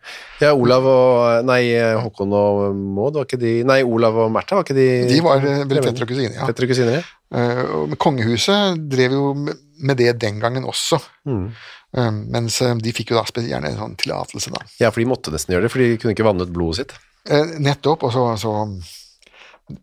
[0.41, 4.65] Ja, Olav og Nei, Håkon og Maud, var ikke de Nei, Olav og Märtha, var
[4.65, 6.47] ikke de De var eh, vel fetter og kusine, ja.
[6.49, 7.03] Fetter og kusiner, ja.
[7.35, 10.97] Uh, Kongehuset drev jo med- det den gangen også.
[11.27, 11.51] Mm.
[11.97, 14.61] uh, Mens eh, de fikk jo da gjerne en sånn tillatelse, da.
[14.79, 16.93] Ja, for de måtte nesten gjøre det, for de kunne ikke vanne ut blodet sitt.
[17.29, 18.51] Eh, Nettopp, og så, så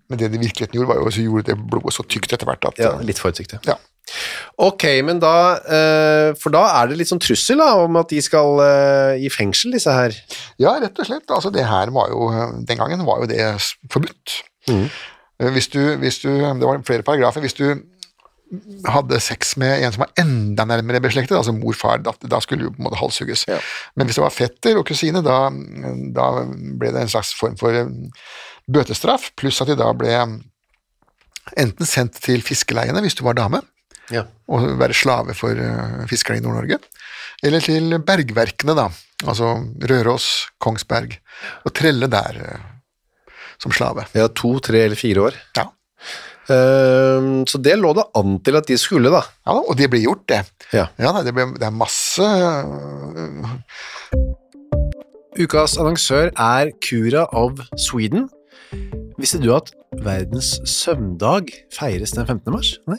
[0.09, 2.69] Men det de virkeligheten gjorde, var jo så gjorde det blodet så tykt etter hvert
[2.69, 3.79] at Ja, litt for utsikt, Ja.
[4.59, 8.21] Ok, men da eh, For da er det litt sånn trussel da, om at de
[8.23, 10.15] skal eh, i fengsel, disse her.
[10.61, 11.27] Ja, rett og slett.
[11.31, 12.29] Altså, det her var jo
[12.67, 13.47] Den gangen var jo det
[13.93, 14.43] forbudt.
[14.69, 14.89] Mhm.
[15.41, 17.41] Eh, Hvis, du, hvis du Det var flere paragrafer.
[17.41, 17.65] Hvis du
[18.89, 22.67] hadde sex med en som var enda nærmere beslektet, altså mor, far, da, da skulle
[22.67, 23.47] jo på en måte halshugges.
[23.49, 23.59] Ja.
[23.97, 25.39] Men hvis det var fetter og kusine, da,
[26.17, 26.27] da
[26.79, 27.89] ble det en slags form for eh,
[28.69, 30.13] bøtestraff, pluss at de da ble
[31.59, 33.63] enten sendt til fiskeleiene hvis du var dame,
[34.13, 34.25] Ja.
[34.51, 36.77] og være slave for uh, fiskerne i Nord-Norge,
[37.43, 38.89] eller til bergverkene, da,
[39.25, 39.55] altså
[39.89, 40.27] Røros,
[40.61, 41.15] Kongsberg,
[41.65, 42.67] og trelle der eh,
[43.63, 44.05] som slave.
[44.15, 45.39] ja to, tre eller fire år.
[45.57, 45.69] Ja.
[46.51, 49.23] Eh, så det lå det an til at de skulle, da.
[49.47, 50.43] ja, og det ble gjort, det.
[50.75, 50.89] Ja.
[50.99, 53.47] Ja, det, ble, det er masse øh,
[55.41, 58.29] Ukas annonsør er Cura of Sweden.
[59.21, 59.71] Visste du at
[60.03, 62.53] verdens søvndag feires den 15.
[62.53, 62.75] mars?
[62.89, 62.99] Nei.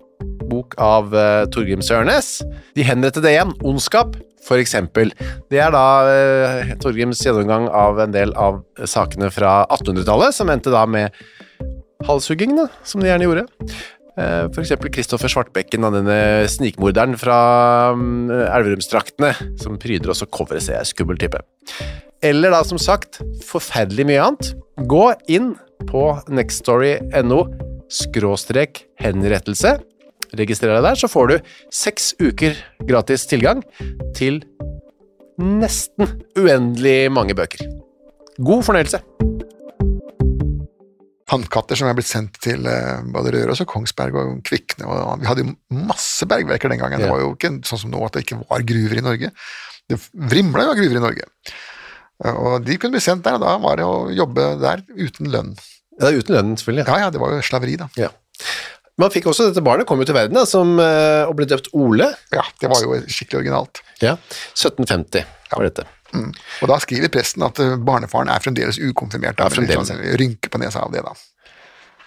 [0.49, 2.39] bok av uh, Torgrim Sørnes.
[2.77, 5.13] De henrettede igjen, Ondskap, for eksempel.
[5.51, 10.73] Det er da uh, Torgrims gjennomgang av en del av sakene fra 1800-tallet, som endte
[10.73, 11.15] da med
[12.07, 13.47] halshugging, da, som de gjerne gjorde.
[14.19, 16.19] Uh, for eksempel Kristoffer Svartbekken, denne
[16.51, 17.41] snikmorderen fra
[17.95, 21.41] um, Elverumsdraktene, som pryder også coveret, ser jeg, skummel type.
[22.21, 24.51] Eller da, som sagt, forferdelig mye annet.
[24.89, 25.53] Gå inn
[25.89, 27.45] på nextstory.no
[27.91, 29.75] skråstrek henrettelse
[30.39, 33.63] registrer deg der, så får du seks uker gratis tilgang
[34.17, 34.41] til
[35.41, 37.65] nesten uendelig mange bøker.
[38.41, 39.01] God fornøyelse!
[41.31, 44.83] Hannkatter som er blitt sendt til eh, både Røros og Kongsberg og Kvikne.
[44.83, 45.53] og Vi hadde jo
[45.87, 46.99] masse bergverker den gangen.
[46.99, 47.07] Ja.
[47.07, 49.31] Det var jo ikke sånn som nå at det ikke var gruver i Norge.
[49.87, 51.29] Det vrimla jo av gruver i Norge.
[52.31, 55.55] Og de kunne bli sendt der, og da var det å jobbe der uten lønn.
[56.01, 56.85] Ja, uten lønn, selvfølgelig.
[56.89, 57.87] Ja, ja, det var jo slaveri, da.
[57.99, 58.11] Ja.
[58.99, 61.71] Man fikk også dette barnet, kom jo til verden da, som, eh, og ble døpt
[61.77, 62.09] Ole.
[62.33, 63.83] Ja, det var jo skikkelig originalt.
[64.03, 64.17] Ja,
[64.57, 65.87] 1750 var dette.
[66.11, 66.31] Mm.
[66.61, 69.39] Og da skriver presten at eh, barnefaren er fremdeles ukonfirmert.
[69.39, 69.93] Da, ja, fremdeles.
[70.19, 71.15] Rynke på nesa av det, da.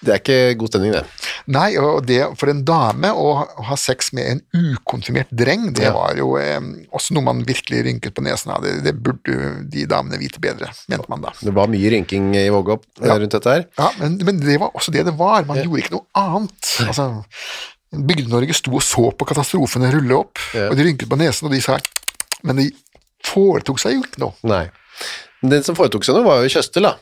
[0.04, 1.30] Det er ikke god stemning, det.
[1.54, 3.28] Nei, og det, for en dame å
[3.68, 4.42] ha sex med en
[4.74, 5.94] ukonfirmert dreng, det ja.
[5.96, 6.58] var jo eh,
[6.94, 8.64] også noe man virkelig rynket på nesen av.
[8.64, 11.34] Det, det, burde de damene vite bedre, mente man da.
[11.40, 13.18] Det var mye rynking i Vågå eh, ja.
[13.20, 13.66] rundt dette her?
[13.80, 15.46] Ja, men, men, det var også det det var.
[15.48, 15.66] Man ja.
[15.66, 16.70] gjorde ikke noe annet.
[16.86, 17.08] Altså,
[17.94, 21.60] Bygde-Norge sto og så på katastrofene rulle opp, og de rynket på nesen, og de
[21.62, 21.78] sa
[22.44, 22.66] Men de
[23.24, 24.34] foretok seg jo ikke noe.
[24.44, 24.66] Nei.
[25.44, 26.96] Den som foretok seg noe, var jo Kjøstel, da.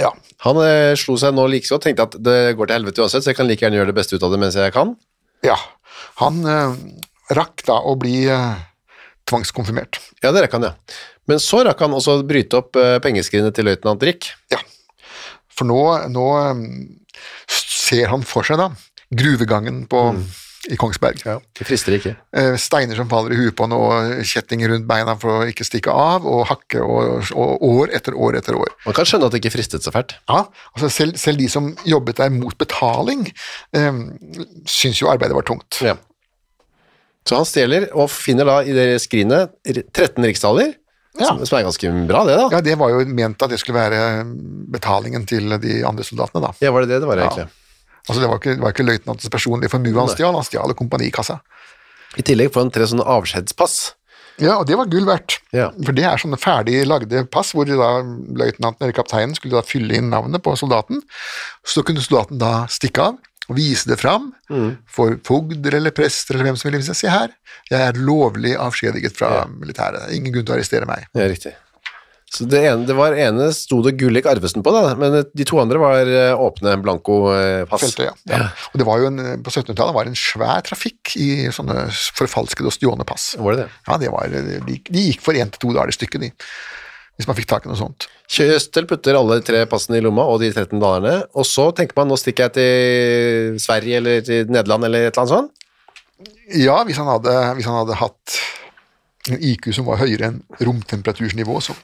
[0.00, 0.12] Ja.
[0.44, 3.32] Han eh, slo seg nå like godt, tenkte at det går til helvete uansett, så
[3.32, 4.94] jeg kan like gjerne gjøre det beste ut av det mens jeg kan.
[5.46, 5.56] Ja.
[6.22, 6.78] Han eh,
[7.36, 8.48] rakk da å bli eh,
[9.30, 10.00] tvangskonfirmert.
[10.22, 10.74] Ja, det rakk han, ja.
[11.26, 14.30] Men så rakk han også bryte opp eh, pengeskrinet til løytnant Rick.
[14.52, 14.60] Ja.
[15.56, 15.82] For nå,
[16.12, 16.66] nå eh,
[17.48, 18.72] ser han for seg da
[19.16, 20.26] gruvegangen på mm
[20.70, 21.20] i Kongsberg.
[21.26, 22.14] Ja, det frister ikke.
[22.36, 25.92] Eh, steiner som faller i huet på og kjettinger rundt beina for å ikke stikke
[25.92, 28.72] av, og hakke og, og år etter år etter år.
[28.86, 30.16] Man kan skjønne at det ikke fristet så fælt.
[30.30, 33.26] Ja, altså selv, selv de som jobbet der mot betaling,
[33.76, 34.02] um,
[34.70, 35.80] syns jo arbeidet var tungt.
[35.84, 35.96] Ja.
[37.26, 40.74] Så han stjeler, og finner da i det skrinet 13 riksdaler.
[41.16, 41.30] Ja.
[41.30, 42.48] Som, som, er ganske bra, det, da.
[42.52, 44.26] Ja, det var jo ment at det skulle være
[44.74, 46.50] betalingen til de andre soldatene, da.
[46.60, 47.46] Ja, var det det det var, egentlig?
[47.48, 47.65] Ja.
[48.06, 51.40] Altså Det var ikke, det ikke løytnantens personlige formue han stjal, han stjal kompanikassa.
[52.16, 53.78] I tillegg får han tre sånne avskjedspass.
[54.42, 55.38] Ja, og det var gull verdt.
[55.56, 55.70] Ja.
[55.80, 59.96] For det er sånne ferdig lagde pass, hvor da løytnanten eller kapteinen skulle da fylle
[59.96, 61.00] inn navnet på soldaten.
[61.66, 64.70] Så kunne soldaten da stikke av og vise det fram mm.
[64.90, 67.30] for fogder eller prester eller hvem som vil se her,
[67.70, 69.44] jeg er lovlig avskjediget fra ja.
[69.50, 70.08] militæret.
[70.16, 71.06] Ingen grunn til å arrestere meg.
[71.14, 71.54] Ja, riktig.
[72.26, 75.60] Så det ene, det var ene sto det Gullik Arvesen på, da, men de to
[75.62, 77.84] andre var eh, åpne blanko-pass.
[77.84, 78.14] Feltet, ja.
[78.32, 78.48] ja.
[78.72, 81.86] Og det var jo en, på 1700-tallet var det en svær trafikk i sånne
[82.18, 83.34] forfalskede og stjålne pass.
[83.38, 83.68] Var det det?
[83.86, 86.32] Ja, det var, de, de gikk for én til to dager i stykket, de.
[87.16, 88.08] Hvis man fikk tak i noe sånt.
[88.28, 92.10] Kjøstel putter alle tre passene i lomma og de 13 dalerne, og så tenker man
[92.10, 95.62] nå stikker jeg til Sverige eller til Nederland eller et eller annet sånt.
[96.58, 98.36] Ja, hvis han hadde, hvis han hadde hatt
[99.30, 101.74] en IQ som var høyere enn romtemperatursnivå, så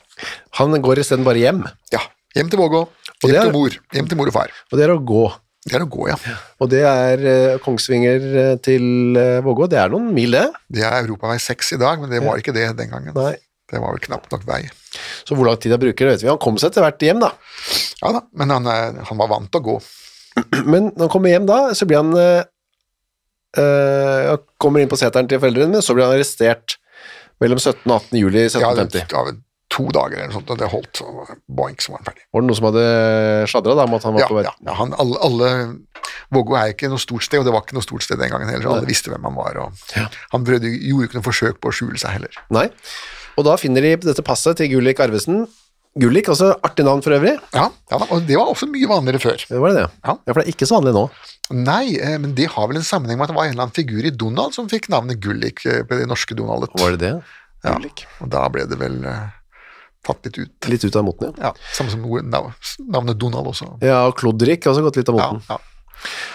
[0.59, 2.00] Han går isteden bare hjem, ja.
[2.37, 2.87] Hjem til Vågå.
[3.24, 3.74] Hjem er- til mor.
[3.92, 4.52] Hjem til mor og far.
[4.72, 5.24] og det er å gå.
[5.62, 6.16] Det er å gå, ja.
[6.59, 10.48] Og det er eh, Kongsvinger eh, til eh, Vågå, det er noen mil det.
[10.66, 13.14] Det er Europavei 6 i dag, men det var ikke det den gangen.
[13.14, 13.37] Nei.
[13.70, 14.64] Det var vel knapt nok vei.
[15.24, 16.28] Så hvor lang tid han bruker, det vet vi.
[16.33, 17.31] Han kom seg etter hvert hjem, da.
[18.02, 18.66] Ja da, men han,
[19.07, 19.76] han var vant til å gå.
[20.72, 22.14] Men når han kommer hjem da, så blir han
[23.52, 26.78] Han kommer inn på seteren til foreldrene, men så blir han arrestert
[27.42, 27.83] mellom 17.
[27.90, 28.20] og 18.
[28.22, 28.62] juli 1750.
[28.62, 29.16] Ja, det, 1750.
[29.38, 31.07] ja, to dager eller noe sånt, og det holdt, så
[31.48, 32.26] boink, så var han ferdig.
[32.28, 32.83] Var det noen som hadde
[33.48, 34.42] sladra da om at han var Ja, på vei?
[34.44, 35.48] ja, ja han, alle, alle
[36.33, 38.48] Vågå er ikke noe stort sted, og det var ikke noe stort sted den gangen
[38.50, 39.96] heller, så alle visste hvem han var, og
[40.35, 42.38] han prøvde, gjorde ikke noe forsøk på å skjule seg heller.
[42.52, 42.66] Nei.
[43.38, 45.44] Og da finner de dette passet til Gullik Arvesen.
[46.00, 47.35] Gullik, altså artig navn for øvrig.
[47.52, 49.44] Ja, ja og det var også mye vanligere før.
[49.48, 49.88] Det var det ja.
[50.09, 50.14] Ja.
[50.33, 51.02] for det er ikke så vanlig nå.
[51.53, 53.77] Nei, eh, men det har vel en sammenheng med at det var en eller annen
[53.77, 56.75] figur i Donald som fikk navnet Gullik eh, på det norske Donaldet.
[56.81, 57.15] Var det det?
[57.62, 58.07] Ja, Gullik.
[58.21, 59.27] og da ble det vel eh,
[60.07, 60.71] tatt litt ut.
[60.73, 61.53] Litt ut av moten, ja.
[61.53, 62.07] Ja, Samme som
[62.88, 63.77] navnet Donald også.
[63.85, 65.45] Ja, og Klodrik har også gått litt av moten.
[65.51, 65.61] ja.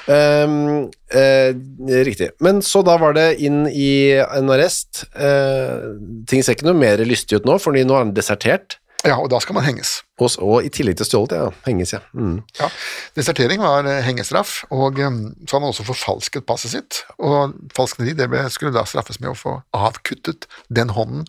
[0.08, 2.30] Ehm, uh, riktig.
[2.40, 5.04] Men så da var det inn i en arrest.
[5.12, 5.98] Uh,
[6.30, 8.78] ting ser ikke noe mer lystig ut nå, for nå er han desertert.
[9.08, 10.02] Ja, og da skal man henges.
[10.20, 11.50] Og, og i tillegg til stjålet, ja.
[11.68, 12.02] Henges, ja.
[12.18, 12.42] Mm.
[12.60, 12.70] Ja,
[13.18, 17.02] Desertering var eh, hengestraff, og eh, så hadde han også forfalsket passet sitt.
[17.18, 21.28] Og falskneri det ble, skulle da straffes med å få avkuttet den hånden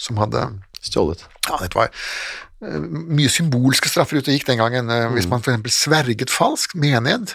[0.00, 1.24] som hadde Stjålet.
[1.48, 4.92] Ja, det var eh, mye symbolske straffer ute og gikk den gangen.
[5.16, 5.74] Hvis man f.eks.
[5.74, 7.34] sverget falsk mened ned,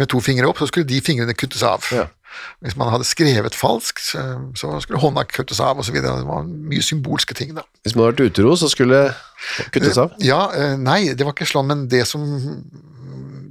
[0.00, 1.84] med to fingre opp, så skulle de fingrene kuttes av.
[1.92, 2.08] Ja.
[2.64, 5.96] Hvis man hadde skrevet falskt, eh, så skulle hånda kuttes av osv.
[6.00, 7.64] Det var mye symbolske ting, da.
[7.84, 9.02] Hvis man hadde vært utro, så skulle
[9.74, 10.14] kuttes av.
[10.24, 12.24] Ja, eh, nei, det var ikke sånn, men det som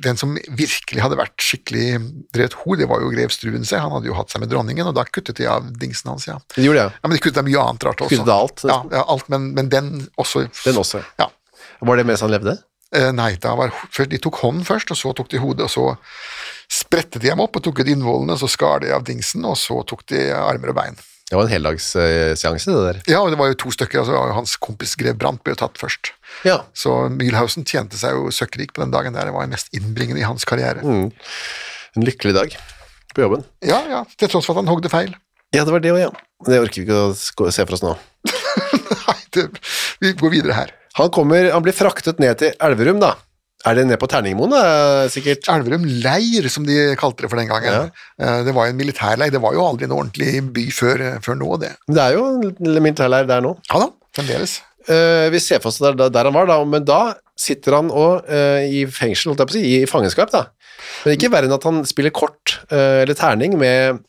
[0.04, 2.00] den som virkelig hadde vært skikkelig
[2.36, 3.80] drevet hor, det var jo grev Struense.
[3.80, 6.38] Han hadde jo hatt seg med dronningen, og da kuttet de av dingsen hans, ja.
[6.56, 8.16] De gjorde det, Ja, Men de kuttet av mye annet rart også.
[8.16, 10.48] Kuttet alt, Ja, ja alt, men, men den også.
[10.64, 11.04] Den også.
[11.20, 11.30] Ja.
[11.80, 12.58] Var det mens han levde?
[12.96, 13.74] Eh, nei, var,
[14.10, 15.86] de tok hånden først, og så tok de hodet, og så
[16.90, 19.78] sprettet de ham opp og tok ut innvollene, så skar de av dingsen, og så
[19.88, 20.98] tok de armer og bein.
[21.30, 23.00] Det var en heldagsseanse, det der.
[23.12, 26.10] Ja, det var jo to stykker, altså hans kompis grev Brandt ble jo tatt først.
[26.48, 26.64] Ja.
[26.74, 30.26] Så Mühlhausen tjente seg jo søkkrik på den dagen der, det var mest innbringende i
[30.26, 30.82] hans karriere.
[30.82, 31.12] Mm.
[32.00, 32.58] En lykkelig dag
[33.14, 33.46] på jobben.
[33.66, 35.14] Ja, ja, til tross for at han hogde feil.
[35.54, 36.10] Ja, det var det òg, ja.
[36.50, 37.94] Det orker vi ikke å se for oss nå.
[39.06, 39.48] Nei, det,
[40.02, 40.74] vi går videre her.
[40.98, 43.14] Han kommer, han blir fraktet ned til Elverum, da.
[43.68, 44.54] Er det ned på Terningmoen,
[45.12, 45.50] sikkert?
[45.52, 47.90] Elverum leir, som de kalte det for den gangen.
[48.16, 48.38] Ja.
[48.48, 51.50] Det var jo en militærleir, det var jo aldri en ordentlig by før, før nå,
[51.60, 51.74] det.
[51.92, 53.58] Det er jo en militærleir der nå.
[53.68, 54.62] Ja da, fremdeles.
[54.88, 57.02] Uh, vi ser for oss der, der han var, da, men da
[57.40, 60.46] sitter han og, uh, i fengsel, holdt jeg på å si, i fangenskap, da.
[61.04, 64.00] Men ikke verre enn at han spiller kort uh, eller terning med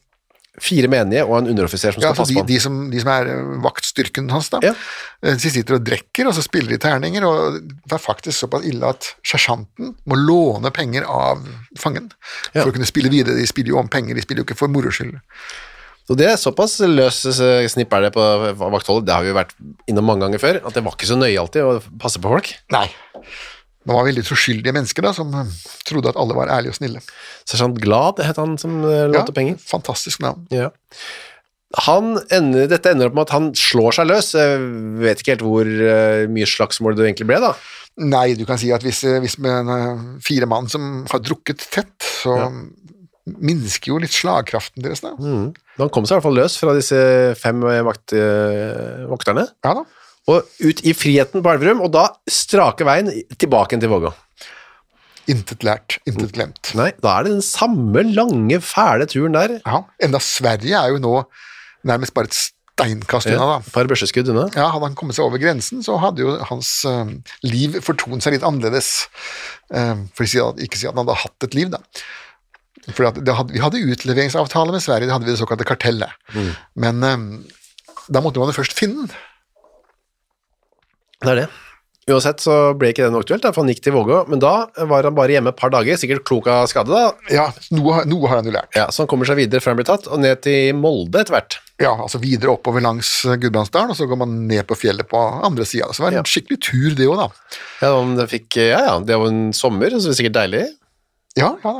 [0.61, 2.49] fire menige og en underoffiser som Ja, skal altså passe de, på han.
[2.51, 4.59] de, som, de som er eh, vaktstyrken hans, da.
[4.65, 4.73] Ja.
[5.23, 8.67] Eh, De sitter og drikker, og så spiller de terninger, og det er faktisk såpass
[8.67, 11.47] ille at sersjanten må låne penger av
[11.79, 12.11] fangen
[12.53, 12.63] Ja.
[12.65, 13.39] for å kunne spille videre.
[13.39, 15.21] De spiller jo om penger, de spiller jo ikke for moro skyld.
[16.11, 18.25] Så det er såpass løs eh, snipp er det på
[18.59, 19.55] vaktholdet, det har vi jo vært
[19.87, 22.51] innom mange ganger før, at det var ikke så nøye alltid å passe på folk.
[22.75, 22.89] Nei.
[23.81, 25.57] Det var veldig troskyldige mennesker da, som eh,
[25.89, 27.03] trodde at alle var ærlige og snille.
[27.49, 29.61] Sersjant Glad het han som lånte ja, penger.
[29.71, 30.47] Fantastisk navn.
[30.55, 30.69] Ja.
[31.87, 34.33] Han ender, dette ender opp med at han slår seg løs.
[34.35, 34.63] Jeg
[35.05, 37.53] vet ikke helt hvor eh, mye slagsmål det egentlig ble, da.
[38.11, 41.63] Nei, du kan si at hvis, eh, hvis med eh, fire mann som har drukket
[41.71, 42.51] tett, så
[43.31, 45.13] minsker jo litt slagkraften deres da.
[45.15, 45.53] Mm.
[45.79, 46.99] Han kom seg i hvert fall løs fra disse
[47.39, 47.87] fem vakterne.
[47.87, 49.87] vakt, eh, vokterne, Ja da.
[50.29, 53.09] Og ut i friheten på Elverum, og da strake veien
[53.41, 54.13] tilbake til Vågå.
[55.31, 56.73] Intet lært, intet glemt.
[56.79, 59.59] Nei, da er det den samme lange, fæle turen der.
[59.63, 61.13] Ja, enda Sverige er jo nå
[61.87, 63.59] nærmest bare et steinkast unna, da.
[63.63, 64.49] et par børseskudd unna.
[64.57, 67.13] Ja, Hadde han kommet seg over grensen, så hadde jo hans uh,
[67.47, 68.91] liv fortont seg litt annerledes.
[69.71, 71.83] Uh, for ikke si at- han hadde hatt et liv, da.
[72.97, 76.17] For hadde, vi hadde utleveringsavtale med Sverige, det hadde vi det såkalte kartellet.
[76.75, 77.27] Men um,
[78.11, 79.19] da måtte man jo først finne den.
[81.21, 81.49] Det er det.
[82.11, 85.05] Uansett så ble ikke det noe aktuelt, for han gikk til Vågå, men da var
[85.07, 87.13] han bare hjemme et par dager, sikkert klok av skade da.
[87.31, 87.45] Ja,
[87.77, 88.73] noe, har- noe har han jo lært.
[88.75, 91.37] Ja, så han kommer seg videre før han blir tatt, og ned til Molde etter
[91.37, 91.59] hvert.
[91.79, 95.65] Ja, altså videre oppover langs Gudbrandsdalen, og så går man ned på fjellet på andre
[95.69, 95.87] sida.
[95.93, 97.29] Så det var en skikkelig tur, det òg, da.
[97.85, 100.67] Ja, om det fikk, ja, ja, det var en sommer, så det var sikkert deilig.
[101.39, 101.73] Ja, ja,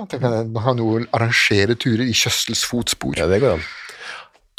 [0.47, 3.17] man kan jo arrangere turer i kjøstels fotspor.
[3.19, 3.65] Ja, det går an.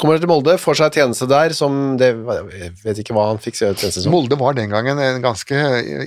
[0.02, 2.08] Kommer til Molde, får seg tjeneste der som det,
[2.50, 4.10] Jeg vet ikke hva han fikk seg tjeneste som.
[4.14, 5.60] Molde var den gangen en ganske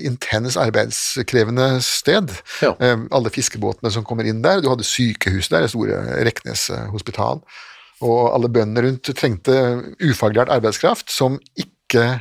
[0.03, 2.34] intens arbeidskrevende sted.
[2.65, 2.73] Ja.
[2.84, 6.89] Eh, alle fiskebåtene som kommer inn der, du hadde sykehus der, det store Reknes eh,
[6.91, 7.39] hospital,
[8.03, 9.55] og alle bøndene rundt trengte
[10.03, 12.19] ufaglært arbeidskraft som ikke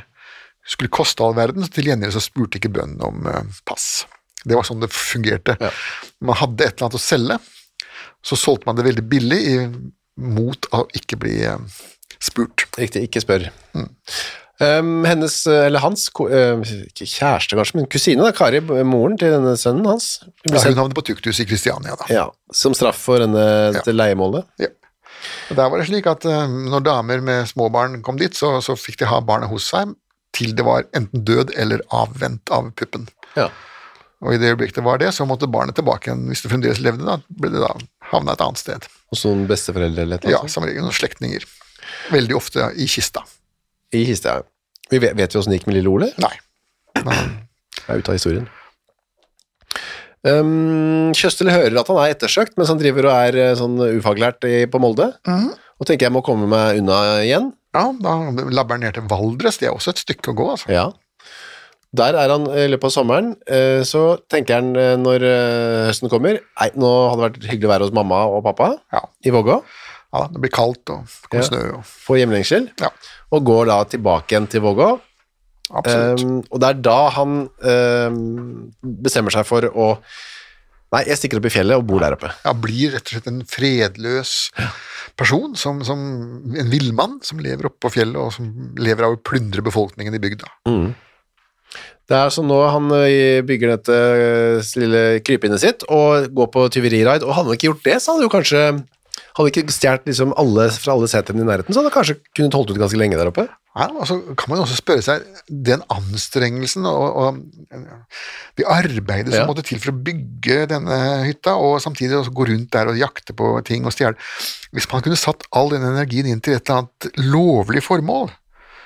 [0.65, 4.05] skulle koste all verden, til gjengjeld så spurte ikke bøndene om eh, pass.
[4.45, 5.57] Det var sånn det fungerte.
[5.59, 5.73] Ja.
[6.23, 7.39] Man hadde et eller annet å selge,
[8.25, 9.55] så solgte man det veldig billig i,
[10.15, 11.81] mot å ikke bli eh,
[12.23, 12.67] spurt.
[12.79, 13.47] Riktig, ikke spør.
[14.55, 19.57] Um, hennes, eller hans, eh, ikke kjæreste kanskje, men kusine, da, Kari, moren til denne
[19.59, 22.07] sønnen hans, ble Ja, hun havnet på tukthus i Kristiania, da.
[22.13, 22.25] ja,
[22.55, 23.43] som straff for denne,
[23.75, 24.47] dette leiemålet.
[24.63, 24.71] Ja.
[25.49, 28.55] Og Der var det slik at uh, når damer med små barn kom dit, så,
[28.63, 29.91] så fikk de ha barnet hos seg
[30.35, 33.07] til det var enten død eller avvent av puppen.
[33.35, 33.49] Ja.
[34.23, 36.25] Og i det øyeblikket det var det, så måtte barnet tilbake igjen.
[36.31, 37.73] Hvis det fremdeles levde, da ble det da
[38.11, 38.87] havna et annet sted.
[39.11, 41.45] Hos noen besteforeldre eller eller Ja, som regel noen slektninger.
[42.13, 43.25] Veldig ofte i kista.
[43.93, 44.47] I kista, ja.
[44.91, 46.11] Vi vet, vet vi åssen det gikk med lille Ole?
[46.21, 46.33] Nei.
[47.03, 47.35] Men,
[47.89, 48.47] er ute av historien.
[50.25, 54.45] Um, Kjøstel hører at han er ettersøkt mens han driver og er eh, sånn ufaglært
[54.49, 55.11] i, på Molde.
[55.75, 57.51] Og tenker jeg må komme meg unna igjen.
[57.75, 59.59] ja, da labber han ned til Valdres.
[59.61, 60.71] Det er også et stykke å gå, altså.
[60.71, 60.87] Ja.
[61.95, 63.33] Der er han i løpet av sommeren.
[63.47, 67.69] eh, Så tenker han eh, når eh, høsten kommer Nei, nå hadde det vært hyggelig
[67.69, 69.03] å være hos mamma og pappa Ja.
[69.25, 69.59] i Vågå.
[70.15, 71.49] ja det blir kaldt og kommer Ja.
[71.49, 72.69] snø og Får hjemlengsel.
[72.81, 72.89] Ja,
[73.31, 74.93] Og går da tilbake igjen til Vågå.
[75.73, 79.97] Um, og det er da han um, bestemmer seg for å
[80.93, 82.29] Nei, jeg stikker opp i fjellet og bor der oppe.
[82.45, 84.51] ja, blir rett og slett en fredløs
[85.17, 85.99] person, som, som
[86.55, 90.21] en villmann som lever oppe på fjellet, og som lever av å plundre befolkningen i
[90.23, 90.47] bygda.
[92.05, 92.91] Det er som nå han
[93.49, 93.95] bygger dette
[94.77, 98.27] lille krypinnet sitt og går på tyveriraid, og hadde han ikke gjort det, så hadde
[98.27, 98.65] jo kanskje
[99.35, 102.55] hadde ikke stjålet liksom alle fra alle setene i nærheten, så hadde han kanskje kunnet
[102.55, 103.43] holdt ut ganske lenge der oppe.
[103.75, 107.41] Nei, altså, kan man også spørre seg, den anstrengelsen og, og
[108.55, 109.47] det arbeidet som Ja.
[109.49, 113.35] måtte til for å bygge denne hytta, og samtidig også gå rundt der og jakte
[113.35, 114.15] på ting og stjele
[114.71, 118.31] Hvis man kunne satt all den energien inn til et eller annet lovlig formål,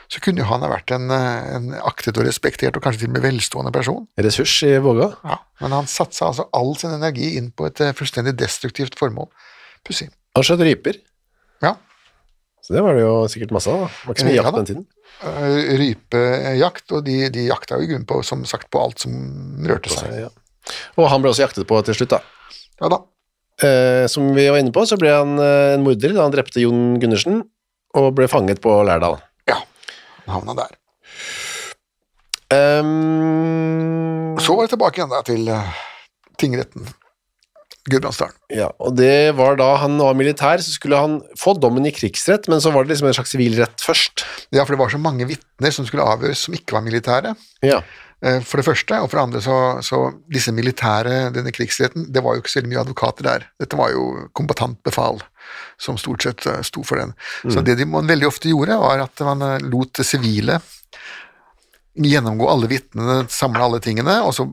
[0.09, 3.11] så kunne jo han ha vært en, eh, en aktet og respektert og kanskje til
[3.11, 4.07] og med velstående person.
[4.17, 5.11] Ressurs i Våga.
[5.23, 9.29] Ja, men han satsa altså all sin energi inn på et eh, fullstendig destruktivt formål.
[9.85, 10.09] Pussig.
[10.35, 10.97] Han skjøt ryper,
[11.61, 11.75] Ja.
[12.65, 13.85] så det var det jo sikkert masse av.
[13.85, 14.87] Det var ikke så mye jakt på den tiden.
[15.19, 19.13] Eh, Rypejakt, og de, de jakta jo i grunnen på, som sagt, på alt som
[19.69, 20.09] rørte seg.
[20.25, 20.33] Ja.
[20.97, 22.21] Og han ble også jaktet på til slutt, da.
[22.81, 23.01] Ja da.
[23.61, 26.97] Eh, som vi var inne på, så ble han en morder da han drepte Jon
[27.01, 27.43] Gundersen,
[27.97, 29.17] og ble fanget på Lærdal.
[30.33, 30.77] Havna der.
[32.49, 35.77] Um, Så var det tilbake igjen da til eh,
[36.41, 36.87] tingretten.
[37.89, 38.35] Gudbrandsdalen.
[38.53, 42.49] Ja, og det var da han var militær, så skulle han få dommen i krigsrett,
[42.51, 44.25] men så var det liksom en slags sivilrett først.
[44.53, 47.33] Ja, for det var så mange vitner som skulle avhøres som ikke var militære.
[47.65, 47.79] Ja,
[48.19, 52.35] For det første, og for det andre så, så disse militære, denne krigsretten, det var
[52.35, 53.45] jo ikke så mye advokater der.
[53.63, 55.21] Dette var jo kombatant befal
[55.79, 57.13] som stort sett eh, sto for den.
[57.47, 60.59] Så det de man veldig ofte gjorde, var at man eh, lot det sivile
[61.99, 64.45] gjennomgå alle vitnene, samle alle tingene, og så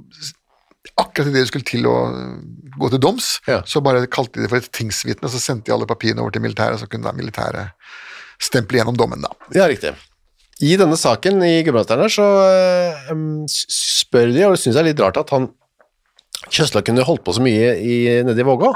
[0.96, 1.96] akkurat idet det skulle til å
[2.78, 3.60] gå til doms, Ja.
[3.66, 6.42] så bare kalte de det for et tingsvitne, så sendte de alle papirene over til
[6.44, 7.74] militæret, så kunne da militæret
[8.42, 9.32] stemple gjennom dommen, da.
[9.56, 9.94] ja riktig.
[10.64, 13.14] I denne saken i Gudbrandsdalen så eh,
[13.52, 15.50] spør de, og det synes jeg er litt rart at han
[16.52, 18.68] Kjøsla kunne holdt på så mye i, nede i Vågå.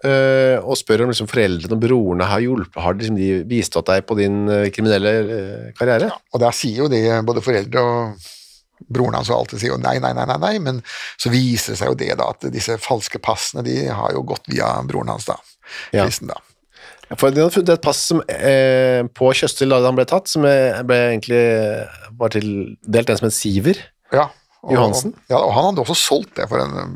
[0.00, 4.06] Eh, og spør om liksom foreldrene og brorene har hjulpet, har liksom de bistått deg
[4.08, 6.08] på din uh, kriminelle uh, karriere?
[6.32, 8.28] Og der sier jo det både foreldre og
[8.88, 10.80] broren hans alltid sier jo nei, nei, nei, nei, nei, men
[11.20, 14.48] så viser det seg jo det da, at disse falske passene, de har jo gått
[14.50, 15.36] via broren hans da,
[15.92, 16.06] Ja.
[16.06, 16.40] kristen da.
[17.18, 20.44] For de hadde funnet et pass som, eh, på Kjøstil da han ble tatt, som
[20.46, 21.40] eh, ble egentlig
[22.20, 23.80] var tildelt en som en Siver.
[24.14, 24.28] Ja.
[24.62, 25.14] Og, Johansen?
[25.30, 26.92] Ja, og han hadde også solgt det for en um,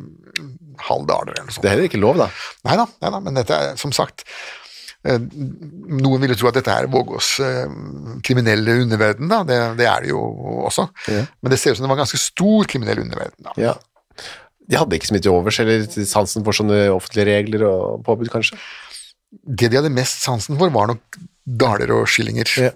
[0.84, 1.64] halv daler eller noe sånt.
[1.64, 2.28] Det er heller ikke lov, da.
[2.68, 4.26] Nei da, nei da, men dette er som sagt
[5.08, 7.74] eh, Noen ville tro at dette er Vågås eh,
[8.26, 9.40] kriminelle underverden, da.
[9.48, 10.22] Det, det er det jo
[10.68, 10.86] også.
[11.08, 11.24] Ja.
[11.40, 13.48] Men det ser ut som det var en ganske stor kriminell underverden.
[13.48, 13.56] da.
[13.70, 13.74] Ja.
[14.64, 18.30] De hadde ikke så mye til overs, eller sansen for sånne offentlige regler og påbud,
[18.32, 18.60] kanskje.
[19.42, 22.50] Det de hadde mest sansen for, var nok daler og skillinger.
[22.60, 22.72] Ja.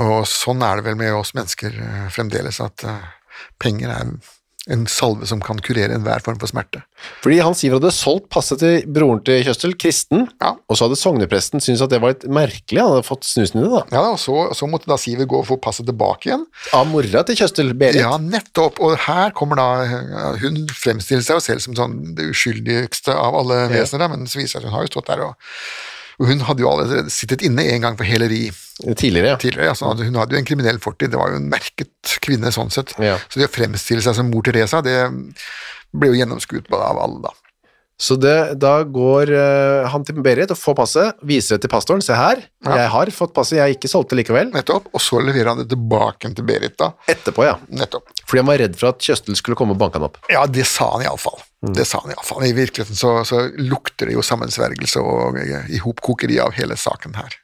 [0.00, 3.08] Og sånn er det vel med oss mennesker eh, fremdeles, at eh,
[3.60, 4.12] penger er
[4.68, 6.82] en salve som kan kurere enhver form for smerte.
[7.24, 10.50] Fordi Hans Iver hadde solgt passet til broren til Kjøstel, Kristen, Ja.
[10.68, 13.64] og så hadde sognepresten syntes at det var litt merkelig, han hadde fått snusen i
[13.64, 13.82] det da.
[13.96, 16.44] Ja, og så, så måtte da Siver gå og få passet tilbake igjen.
[16.76, 18.02] Av mora til Kjøstel, Berit.
[18.04, 18.82] Ja, nettopp.
[18.84, 19.68] Og her kommer da
[20.42, 24.60] Hun fremstiller seg jo selv som sånn det uskyldigste av alle vesener, men så viser
[24.60, 25.50] det seg at hun har jo stått der og
[26.20, 28.50] og hun hadde jo allerede sittet inne en gang for heleri
[28.80, 29.36] Tidligere, ja.
[29.36, 29.72] tidligere.
[29.74, 32.94] Altså, hun hadde jo en kriminell fortid, det var jo en merket kvinne sånn sett.
[33.00, 33.18] Ja.
[33.28, 34.96] Så det å fremstille seg som mor Teresa, det
[35.92, 37.32] ble jo gjennomskuet av alle, da.
[38.00, 42.00] Så det, da går eh, han til Berit og får passet, viser det til pastoren,
[42.04, 42.76] se her, Ja.
[42.78, 44.48] jeg har fått passet, jeg ikke solgt det likevel.
[44.54, 44.86] Nettopp.
[44.96, 46.90] Og så leverer han det tilbake til Berit, da.
[47.12, 47.58] Etterpå, ja.
[47.68, 48.08] Nettopp.
[48.24, 50.16] Fordi han var redd for at Kjøstel skulle komme og banke han opp.
[50.32, 51.36] Ja, det sa han iallfall.
[51.60, 51.74] Mm.
[51.76, 52.46] Det sa han iallfall.
[52.48, 55.36] I virkeligheten så, så lukter det jo sammensvergelse og
[55.68, 57.36] ihopkokeri av hele saken her.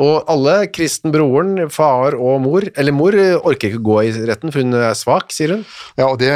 [0.00, 4.52] Og alle, Kristen broren, far og mor, eller mor eh, orker ikke gå i retten,
[4.54, 5.62] for hun er svak, sier hun.
[5.98, 6.32] Ja, og det,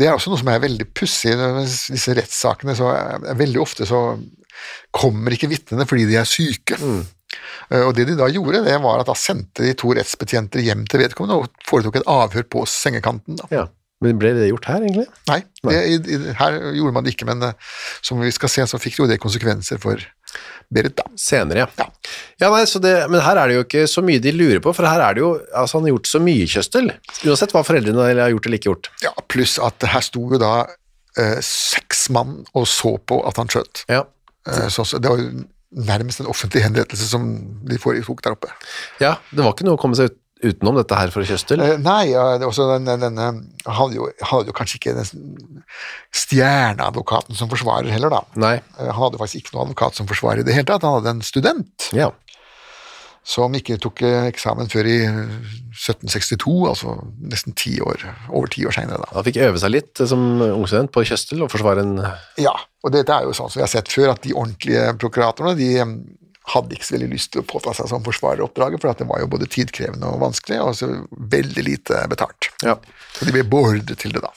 [0.00, 1.34] det er også noe som er veldig pussig.
[1.34, 4.00] i Disse rettssakene så er, Veldig ofte så
[4.96, 6.78] kommer ikke vitnene fordi de er syke.
[6.80, 7.02] Mm.
[7.82, 11.02] Og det de da gjorde, det var at da sendte de to rettsbetjenter hjem til
[11.02, 13.36] vedkommende og foretok et avhør på sengekanten.
[13.42, 13.50] da.
[13.52, 13.66] Ja.
[14.04, 15.06] Men ble det gjort her, egentlig?
[15.30, 18.66] Nei, det, i, i, her gjorde man det ikke, men eh, som vi skal se,
[18.68, 20.02] så fikk jo det konsekvenser for
[20.72, 21.04] Berit, da.
[21.20, 21.86] Senere, ja.
[22.40, 22.48] Ja.
[22.50, 24.88] Nei, så det, men her er det jo ikke så mye de lurer på, for
[24.88, 26.90] her er det jo, altså han har gjort så mye Kjøstel,
[27.26, 28.90] uansett hva foreldrene har gjort eller ikke gjort.
[29.04, 30.54] Ja, Pluss at her sto jo da
[31.20, 33.84] eh, seks mann og så på at han skjøt.
[33.92, 34.02] Ja.
[34.48, 37.26] Eh, så, så det var jo nærmest en offentlig henrettelse som
[37.68, 38.52] de foretok der oppe.
[39.02, 41.62] Ja, det var ikke noe å komme seg ut, utenom dette her for Kjøstel.
[41.62, 43.28] Uh, nei, det er også den, den, denne
[43.64, 45.40] Han hadde jo, hadde jo kanskje ikke den
[46.16, 48.22] stjerneadvokaten som forsvarer heller, da.
[48.40, 48.56] Nei.
[48.76, 50.84] Uh, Han hadde faktisk ikke noen advokat som forsvarer i det hele tatt.
[50.86, 52.10] Han hadde en student Ja.
[53.26, 55.16] som ikke tok eh, eksamen før i eh,
[55.74, 56.92] 1762, altså
[57.26, 59.08] nesten ti år, over ti år seinere.
[59.16, 61.96] Han fikk øve seg litt som som ungstudent på Kjøstel og forsvare en
[62.38, 62.54] Ja,
[62.86, 65.72] og dette er jo sånn som vi har sett før, at de ordentlige prokuratorene de
[65.82, 65.96] eh,
[66.52, 69.30] hadde ikke så veldig lyst til å påta seg som forsvareroppdraget, for det var jo
[69.32, 70.90] både tidkrevende og vanskelig, og så
[71.36, 72.50] veldig lite betalt.
[72.62, 72.76] Ja.
[73.16, 74.30] Så de ble beordret til det, da.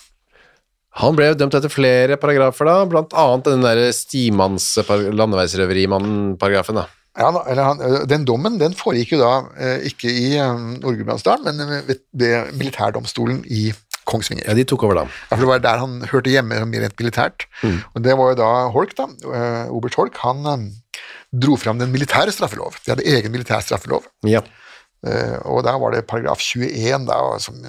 [1.00, 6.88] Han ble dømt etter flere paragrafer da, blant annet den der stimanns landeveisrøverimannen-paragrafen da.
[7.20, 9.32] Ja, eller han, Den dommen den foregikk jo da
[9.86, 13.70] ikke i Nord-Gudbrandsdalen, men ved, militærdomstolen i
[14.06, 14.46] Kongsvinger.
[14.48, 15.04] Ja, de tok over da.
[15.04, 17.46] Ja, for Det var der han hørte hjemme mer rent militært.
[17.96, 21.02] Og Det var jo da Holk, da, eh, oberst Holk, han eh,
[21.34, 22.80] dro fram den militære straffelov.
[22.86, 24.08] De hadde egen militær straffelov.
[24.26, 24.42] Ja.
[25.06, 27.60] Eh, og der var det paragraf 21, da, som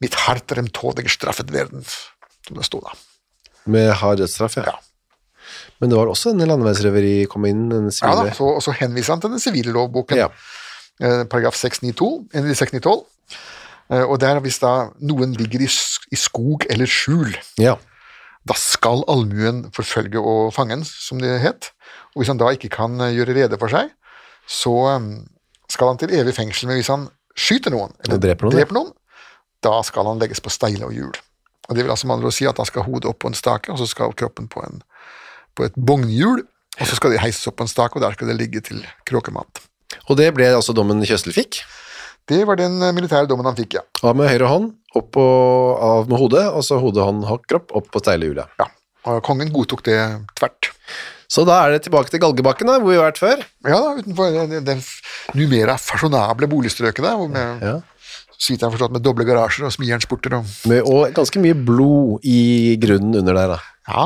[0.00, 1.82] Mitt harterem tådig straffet verden,
[2.46, 2.92] som det sto da.
[3.66, 4.62] Med hard dødsstraff, ja.
[4.70, 4.78] Ja.
[5.80, 9.16] Men det var også en landeveisreveri kom inn, en Ja, da, så, og så henviser
[9.16, 10.28] han til den sivile lovboken, Ja.
[11.02, 13.02] eh, paragraf 692, 612.
[13.90, 15.68] Eh, og der hvis da noen ligger i,
[16.16, 17.76] skog eller skjul, Ja.
[18.46, 21.72] da skal allmuen forfølge og fange den, som det het.
[22.14, 23.90] Og hvis han da ikke kan eh, gjøre rede for seg,
[24.46, 25.10] så eh,
[25.70, 26.68] skal han til evig fengsel.
[26.70, 28.94] Men hvis han skyter noen, eller dreper noen, dreper noen,
[29.62, 31.12] da skal han legges på steile og hjul.
[31.68, 33.78] Og det vil altså med si at da skal hodet opp på en stake, og
[33.78, 34.80] så skal kroppen på, en,
[35.54, 36.42] på et vognhjul,
[36.80, 38.80] og så skal de heises opp på en stake, og der skal det ligge til
[39.06, 39.62] kråkemat.
[40.08, 41.60] Og det ble altså dommen Kjøstel fikk.
[42.30, 43.84] Det var den eh, militære dommen han fikk, ja.
[44.06, 47.72] Av med høyre hånd, opp og av med hodet, og så hodet, hånd, hånd, kropp,
[47.80, 48.52] opp på steilehjulet.
[48.62, 48.68] ja.
[49.08, 49.96] Og kongen godtok det
[50.36, 50.68] tvert.
[51.30, 53.44] Så da er det tilbake til Galgebakken, da, hvor vi har vært før.
[53.64, 54.74] Ja da, utenfor det, det
[55.38, 57.78] numera fasjonable boligstrøket der, hvor med, Ja.
[58.36, 61.56] så vidt jeg har forstått, med doble garasjer og smijernsporter og Med, og ganske mye
[61.56, 63.58] blod i grunnen under der, da.
[63.88, 64.04] Ja,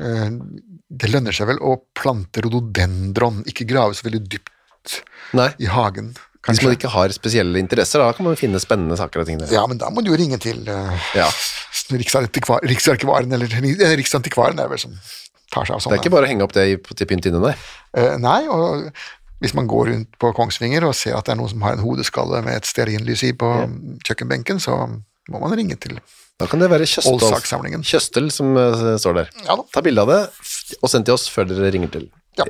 [0.00, 0.32] eh,
[0.88, 5.02] det lønner seg vel å plante rododendron, ikke grave så veldig dypt
[5.36, 6.14] Nei, i hagen,
[6.48, 9.50] hvis man ikke har spesielle interesser, da kan man finne spennende saker og ting der.
[9.54, 11.28] Ja, men da må du jo ringe til uh, Ja.
[12.02, 14.94] Riksarkivaren, Riksarkivaren, eller eh, Riksantikvaren, er vel som
[15.52, 15.92] tar seg av sånne.
[15.94, 17.54] Det er ikke bare å henge opp det i- til pynt inne, nei.
[17.94, 18.88] Uh, nei, og
[19.42, 21.82] hvis man går rundt på Kongsvinger og ser at det er noen som har en
[21.84, 23.50] hodeskalle med et stearinlys i på
[24.06, 24.76] kjøkkenbenken, så
[25.30, 25.98] må man ringe til
[26.40, 29.30] Da kan det være Kjøstel, Kjøstel som uh, står der.
[29.46, 29.66] Ja da.
[29.74, 30.20] Ta bilde av det
[30.80, 32.08] og send til oss før dere ringer til.
[32.38, 32.46] Ja.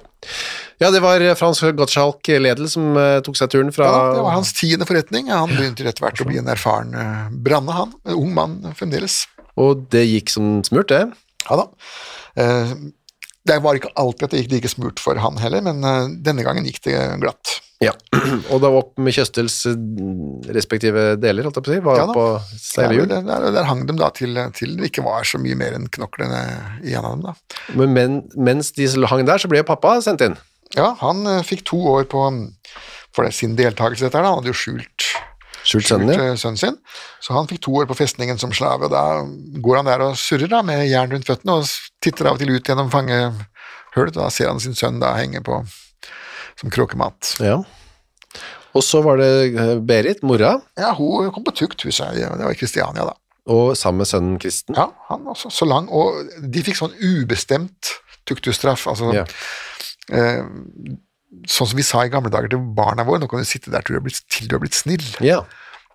[0.83, 4.35] Ja, det var Frans Gottschalk Ledel som eh, tok seg turen fra Ja, det var
[4.41, 5.31] hans tiende forretning.
[5.31, 6.97] Han begynte etter hvert å bli en erfaren
[7.45, 7.93] branne, han.
[8.09, 9.23] En ung mann fremdeles.
[9.61, 11.05] Og det gikk som smurt, det.
[11.49, 11.69] Ja da.
[12.41, 12.75] Eh,
[13.49, 16.45] det var ikke alltid at det gikk like smurt for han heller, men eh, denne
[16.47, 17.59] gangen gikk det glatt.
[17.83, 17.91] Ja.
[18.55, 19.81] Og da opp med Kjøstels eh,
[20.55, 21.83] respektive deler, holdt jeg på å si.
[21.89, 23.11] Var Ja på Der, steile hjul.
[23.11, 26.43] der, der hang de da til, til det ikke var så mye mer enn knoklene
[26.85, 27.27] igjen av dem.
[27.27, 27.59] da.
[27.81, 30.39] Men men mens de hang der, så ble jo pappa sendt inn.
[30.79, 32.23] Ja, han eh, fikk to år på
[33.13, 34.23] for det, sin deltakelse i dette.
[34.23, 35.11] Han hadde jo skjult
[35.63, 36.31] Skjult sønnen, ja.
[36.33, 36.79] eh, sønnen sin.
[37.23, 39.23] Så han fikk to år på festningen som slave, og da
[39.63, 41.69] går han der og surrer da, med jern rundt føttene og
[42.03, 44.17] titter av og til ut gjennom fangehullet.
[44.17, 45.61] Da ser han sin sønn da henge på
[46.61, 47.37] som kråkemat.
[47.43, 47.61] ja.
[48.73, 52.55] Og så var det eh, Berit, mora, Ja, hun kom på tukthuset, ja, det var
[52.55, 53.13] i Kristiania da.
[53.53, 54.79] og sammen med sønnen Kristen.
[54.79, 57.91] Ja, han også, så lang, og de fikk sånn ubestemt
[58.25, 58.87] tuktusstraff.
[58.89, 59.27] altså Ja.
[60.11, 60.43] Eh,
[61.49, 63.85] sånn som vi sa i gamle dager til barna våre, nå kan du sitte der
[63.85, 65.05] til du har blitt, du har blitt snill.
[65.25, 65.43] Ja.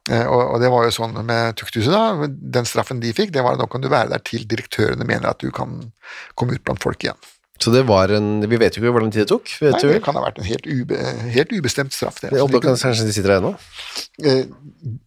[0.10, 3.44] Eh, og, og det var jo sånn med tukthuset da, den straffen de fikk, det
[3.46, 5.82] var at nå kan du være der til direktørene mener at du kan
[6.40, 7.20] komme ut blant folk igjen.
[7.58, 9.50] Så det var en Vi vet jo ikke hvor lang tid det tok.
[9.58, 11.00] Vet Nei, du det kan ha vært en helt, ube,
[11.34, 12.20] helt ubestemt straff.
[12.22, 12.30] Det.
[12.36, 13.56] Det, og da kanskje de sitter der ennå?
[14.22, 14.44] Eh,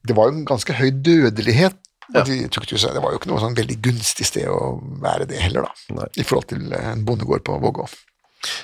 [0.03, 1.79] det var jo en ganske høy dødelighet
[2.11, 2.25] Ja.
[2.27, 2.41] De.
[2.51, 5.95] Det var jo ikke noe sånn veldig gunstig sted å være det heller, da.
[5.95, 6.09] Nei.
[6.19, 7.85] I forhold til en bondegård på Vågå.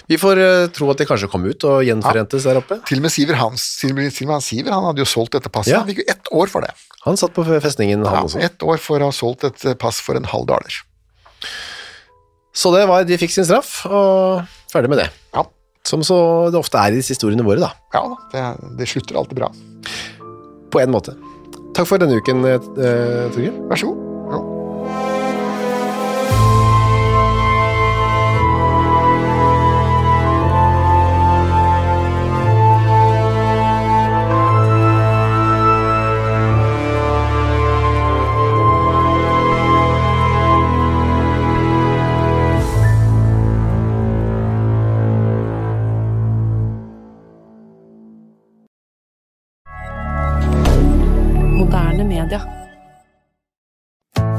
[0.08, 2.78] Vi får eh, tro at de kanskje kom ut og gjenforentes der oppe.
[2.88, 5.02] Til og med Siver Hans, til og med, til og med han Siver, han hadde
[5.04, 5.74] jo solgt dette passet.
[5.74, 5.82] Ja.
[5.82, 6.72] Han fikk jo ett år for det.
[7.04, 8.40] Han satt på festningen, han Ja, også.
[8.40, 10.78] ett år for å ha solgt et eh, pass for en halv daler.
[12.56, 15.10] Så det var, de fikk sin straff, og ferdig med det.
[15.36, 15.44] Ja,
[15.86, 16.16] Som så
[16.50, 17.68] det ofte er i disse historiene våre, da.
[17.94, 18.44] ja da, det,
[18.80, 19.52] det slutter alltid bra.
[20.72, 21.12] På en måte.
[21.76, 22.58] Takk for denne uken, eh,
[23.36, 23.52] Torgeir.
[23.68, 24.15] Vær så god.